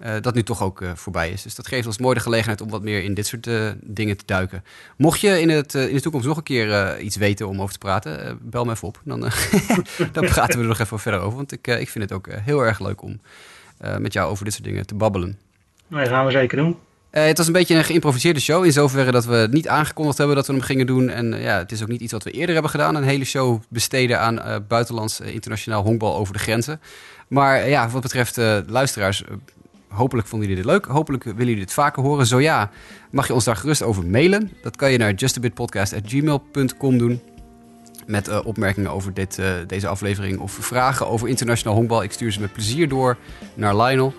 [0.06, 1.41] Uh, dat nu toch ook uh, voorbij is.
[1.41, 4.18] Dus dat geeft ons mooi de gelegenheid om wat meer in dit soort uh, dingen
[4.18, 4.64] te duiken.
[4.97, 7.80] Mocht je in, het, in de toekomst nog een keer iets weten om over te
[7.80, 9.02] praten, bel me even op.
[9.04, 9.20] Dan,
[10.12, 11.38] dan praten we er nog even verder over.
[11.38, 13.20] Want ik, ik vind het ook heel erg leuk om
[14.00, 15.38] met jou over dit soort dingen te babbelen.
[15.88, 16.78] Dat gaan we zeker doen.
[17.10, 18.66] het was een beetje een geïmproviseerde show.
[18.66, 21.10] In zoverre dat we niet aangekondigd hebben dat we hem gingen doen.
[21.10, 22.95] En ja, het is ook niet iets wat we eerder hebben gedaan.
[22.95, 26.82] Een hele show besteden aan buitenlands internationaal honkbal over de grenzen.
[27.28, 28.38] Maar ja, wat betreft
[28.68, 29.24] luisteraars
[29.90, 30.86] Hopelijk vonden jullie dit leuk.
[30.86, 32.26] Hopelijk willen jullie dit vaker horen.
[32.26, 32.72] Zo ja,
[33.12, 34.52] mag je ons daar gerust over mailen.
[34.62, 37.22] Dat kan je naar justabitpodcast.gmail.com doen.
[38.10, 42.03] Met uh, opmerkingen over dit, uh, deze aflevering of vragen over internationaal honkbal.
[42.03, 43.18] Ik stuur ze met plezier door
[43.53, 44.14] naar Lionel.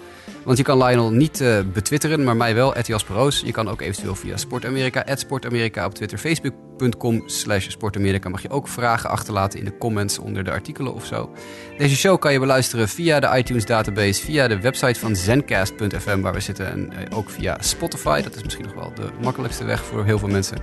[0.45, 3.43] Want je kan Lionel niet uh, betwitteren, maar mij wel, Jasperoos.
[3.45, 8.28] Je kan ook eventueel via Sportamerika, Sportamerika op Twitter, Facebook.com slash Sportamerika.
[8.28, 11.30] Mag je ook vragen achterlaten in de comments onder de artikelen of zo.
[11.78, 16.34] Deze show kan je beluisteren via de iTunes database, via de website van zencast.fm waar
[16.34, 16.66] we zitten.
[16.70, 18.22] En ook via Spotify.
[18.22, 20.59] Dat is misschien nog wel de makkelijkste weg voor heel veel mensen.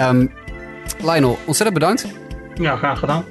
[0.00, 0.32] Um,
[0.98, 2.29] Lionel, ontzettend bedankt.
[2.54, 3.24] Ja, graag gedaan.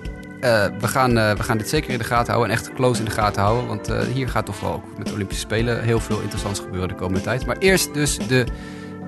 [0.44, 3.00] Uh, we, gaan, uh, we gaan dit zeker in de gaten houden en echt close
[3.00, 3.68] in de gaten houden.
[3.68, 6.90] Want uh, hier gaat toch wel ook met de Olympische Spelen heel veel interessants gebeuren
[6.90, 7.46] de komende tijd.
[7.46, 8.46] Maar eerst dus de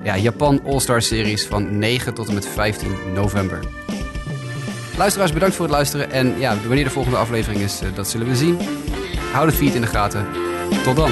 [0.02, 3.58] ja, Japan All-Star Series van 9 tot en met 15 november.
[4.96, 6.10] Luisteraars, bedankt voor het luisteren.
[6.10, 8.58] En ja, wanneer de volgende aflevering is, dat zullen we zien.
[9.32, 10.26] Hou de feed in de gaten.
[10.84, 11.10] Tot dan.